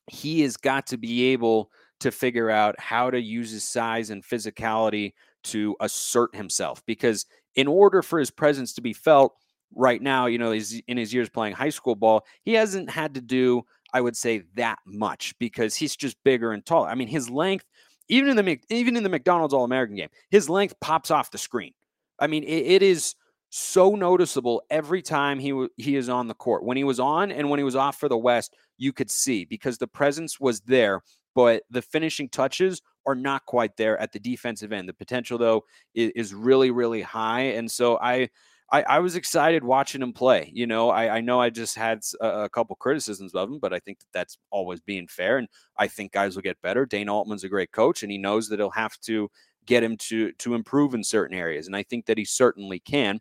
he 0.06 0.42
has 0.42 0.56
got 0.56 0.88
to 0.88 0.98
be 0.98 1.28
able 1.32 1.70
to 2.00 2.10
figure 2.10 2.50
out 2.50 2.78
how 2.78 3.10
to 3.10 3.20
use 3.20 3.50
his 3.50 3.64
size 3.64 4.10
and 4.10 4.24
physicality 4.24 5.12
to 5.44 5.76
assert 5.80 6.34
himself. 6.34 6.82
Because 6.86 7.26
in 7.54 7.66
order 7.66 8.02
for 8.02 8.18
his 8.18 8.30
presence 8.30 8.74
to 8.74 8.80
be 8.80 8.92
felt 8.92 9.34
right 9.74 10.00
now, 10.00 10.26
you 10.26 10.38
know, 10.38 10.50
he's 10.50 10.80
in 10.88 10.96
his 10.96 11.14
years 11.14 11.28
playing 11.28 11.54
high 11.54 11.70
school 11.70 11.94
ball, 11.94 12.24
he 12.42 12.54
hasn't 12.54 12.90
had 12.90 13.14
to 13.14 13.20
do, 13.20 13.62
I 13.92 14.00
would 14.00 14.16
say, 14.16 14.42
that 14.56 14.78
much 14.86 15.34
because 15.38 15.74
he's 15.74 15.96
just 15.96 16.16
bigger 16.24 16.52
and 16.52 16.64
taller. 16.64 16.88
I 16.88 16.94
mean, 16.94 17.08
his 17.08 17.30
length, 17.30 17.64
even 18.08 18.36
in 18.36 18.44
the 18.44 18.58
even 18.70 18.96
in 18.96 19.02
the 19.02 19.08
McDonald's 19.08 19.54
All 19.54 19.64
American 19.64 19.96
game, 19.96 20.08
his 20.30 20.48
length 20.48 20.74
pops 20.80 21.10
off 21.10 21.30
the 21.30 21.38
screen. 21.38 21.72
I 22.18 22.26
mean, 22.26 22.44
it, 22.44 22.66
it 22.66 22.82
is 22.82 23.14
so 23.50 23.96
noticeable 23.96 24.62
every 24.70 25.02
time 25.02 25.38
he 25.38 25.66
he 25.76 25.96
is 25.96 26.08
on 26.08 26.28
the 26.28 26.34
court. 26.34 26.64
When 26.64 26.76
he 26.76 26.84
was 26.84 27.00
on 27.00 27.32
and 27.32 27.50
when 27.50 27.58
he 27.58 27.64
was 27.64 27.76
off 27.76 27.98
for 27.98 28.08
the 28.08 28.18
West, 28.18 28.54
you 28.78 28.92
could 28.92 29.10
see 29.10 29.44
because 29.44 29.78
the 29.78 29.86
presence 29.86 30.40
was 30.40 30.60
there 30.60 31.02
but 31.34 31.62
the 31.70 31.82
finishing 31.82 32.28
touches 32.28 32.82
are 33.06 33.14
not 33.14 33.46
quite 33.46 33.76
there 33.76 33.98
at 33.98 34.12
the 34.12 34.18
defensive 34.18 34.72
end. 34.72 34.88
The 34.88 34.94
potential, 34.94 35.38
though, 35.38 35.64
is, 35.94 36.12
is 36.14 36.34
really, 36.34 36.70
really 36.70 37.02
high. 37.02 37.42
And 37.42 37.70
so 37.70 37.98
I, 37.98 38.28
I, 38.72 38.82
I, 38.82 38.98
was 39.00 39.16
excited 39.16 39.64
watching 39.64 40.02
him 40.02 40.12
play. 40.12 40.50
You 40.54 40.66
know, 40.66 40.90
I, 40.90 41.16
I 41.16 41.20
know 41.20 41.40
I 41.40 41.50
just 41.50 41.76
had 41.76 42.00
a, 42.20 42.42
a, 42.42 42.48
couple 42.48 42.76
criticisms 42.76 43.34
of 43.34 43.48
him, 43.48 43.58
but 43.58 43.72
I 43.72 43.80
think 43.80 43.98
that 44.00 44.06
that's 44.12 44.38
always 44.50 44.80
being 44.80 45.08
fair. 45.08 45.38
And 45.38 45.48
I 45.76 45.88
think 45.88 46.12
guys 46.12 46.36
will 46.36 46.42
get 46.42 46.60
better. 46.62 46.86
Dana 46.86 47.12
Altman's 47.12 47.44
a 47.44 47.48
great 47.48 47.72
coach, 47.72 48.02
and 48.02 48.12
he 48.12 48.18
knows 48.18 48.48
that 48.48 48.60
he'll 48.60 48.70
have 48.70 48.98
to 49.00 49.28
get 49.66 49.82
him 49.82 49.96
to 49.96 50.32
to 50.32 50.54
improve 50.54 50.94
in 50.94 51.04
certain 51.04 51.36
areas. 51.36 51.66
And 51.66 51.76
I 51.76 51.82
think 51.82 52.06
that 52.06 52.18
he 52.18 52.24
certainly 52.24 52.78
can. 52.80 53.20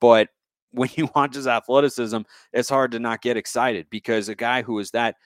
But 0.00 0.28
when 0.72 0.90
you 0.94 1.08
watch 1.14 1.34
his 1.34 1.48
athleticism, 1.48 2.20
it's 2.52 2.68
hard 2.68 2.92
to 2.92 3.00
not 3.00 3.22
get 3.22 3.36
excited 3.36 3.86
because 3.90 4.28
a 4.28 4.34
guy 4.34 4.62
who 4.62 4.78
is 4.78 4.90
that 4.90 5.16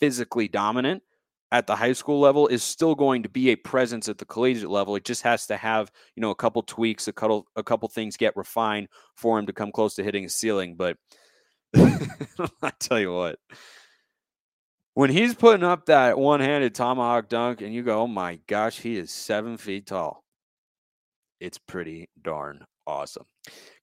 physically 0.00 0.48
dominant– 0.48 1.02
at 1.54 1.68
the 1.68 1.76
high 1.76 1.92
school 1.92 2.18
level 2.18 2.48
is 2.48 2.64
still 2.64 2.96
going 2.96 3.22
to 3.22 3.28
be 3.28 3.50
a 3.50 3.56
presence 3.56 4.08
at 4.08 4.18
the 4.18 4.24
collegiate 4.24 4.68
level. 4.68 4.96
It 4.96 5.04
just 5.04 5.22
has 5.22 5.46
to 5.46 5.56
have, 5.56 5.92
you 6.16 6.20
know, 6.20 6.30
a 6.30 6.34
couple 6.34 6.60
tweaks, 6.62 7.06
a 7.06 7.12
couple 7.12 7.46
a 7.54 7.62
couple 7.62 7.88
things 7.88 8.16
get 8.16 8.36
refined 8.36 8.88
for 9.14 9.38
him 9.38 9.46
to 9.46 9.52
come 9.52 9.70
close 9.70 9.94
to 9.94 10.02
hitting 10.02 10.24
a 10.24 10.28
ceiling. 10.28 10.74
But 10.74 10.96
I 11.76 12.72
tell 12.80 12.98
you 12.98 13.14
what, 13.14 13.38
when 14.94 15.10
he's 15.10 15.36
putting 15.36 15.62
up 15.62 15.86
that 15.86 16.18
one-handed 16.18 16.74
tomahawk 16.74 17.28
dunk, 17.28 17.60
and 17.60 17.72
you 17.72 17.84
go, 17.84 18.00
"Oh 18.00 18.08
my 18.08 18.40
gosh, 18.48 18.80
he 18.80 18.96
is 18.96 19.12
seven 19.12 19.56
feet 19.56 19.86
tall," 19.86 20.24
it's 21.38 21.58
pretty 21.58 22.08
darn 22.20 22.66
awesome. 22.86 23.24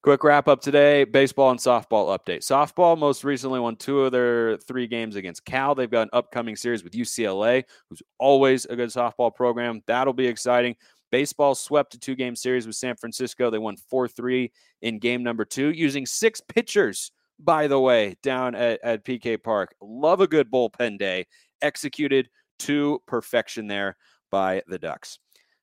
Quick 0.01 0.23
wrap 0.23 0.47
up 0.47 0.61
today 0.61 1.03
baseball 1.03 1.51
and 1.51 1.59
softball 1.59 2.17
update. 2.17 2.39
Softball 2.39 2.97
most 2.97 3.23
recently 3.23 3.59
won 3.59 3.75
two 3.75 4.01
of 4.01 4.11
their 4.11 4.57
three 4.57 4.87
games 4.87 5.15
against 5.15 5.45
Cal. 5.45 5.75
They've 5.75 5.89
got 5.89 6.03
an 6.03 6.09
upcoming 6.13 6.55
series 6.55 6.83
with 6.83 6.93
UCLA, 6.93 7.63
who's 7.89 8.01
always 8.17 8.65
a 8.65 8.75
good 8.75 8.89
softball 8.89 9.33
program. 9.33 9.81
That'll 9.87 10.13
be 10.13 10.27
exciting. 10.27 10.75
Baseball 11.11 11.55
swept 11.55 11.93
a 11.93 11.99
two 11.99 12.15
game 12.15 12.35
series 12.35 12.65
with 12.65 12.75
San 12.75 12.95
Francisco. 12.95 13.49
They 13.49 13.57
won 13.57 13.75
4 13.77 14.07
3 14.07 14.51
in 14.81 14.99
game 14.99 15.23
number 15.23 15.45
two 15.45 15.71
using 15.71 16.05
six 16.05 16.41
pitchers, 16.41 17.11
by 17.37 17.67
the 17.67 17.79
way, 17.79 18.15
down 18.23 18.55
at, 18.55 18.79
at 18.83 19.05
PK 19.05 19.41
Park. 19.41 19.75
Love 19.81 20.21
a 20.21 20.27
good 20.27 20.49
bullpen 20.49 20.97
day. 20.97 21.27
Executed 21.61 22.29
to 22.59 23.01
perfection 23.07 23.67
there 23.67 23.97
by 24.31 24.63
the 24.67 24.79
Ducks. 24.79 25.19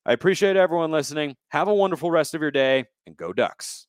I 0.08 0.12
appreciate 0.12 0.56
everyone 0.56 0.90
listening. 0.90 1.36
Have 1.50 1.68
a 1.68 1.74
wonderful 1.74 2.10
rest 2.10 2.32
of 2.32 2.40
your 2.40 2.50
day 2.50 2.86
and 3.06 3.14
go 3.14 3.34
Ducks. 3.34 3.87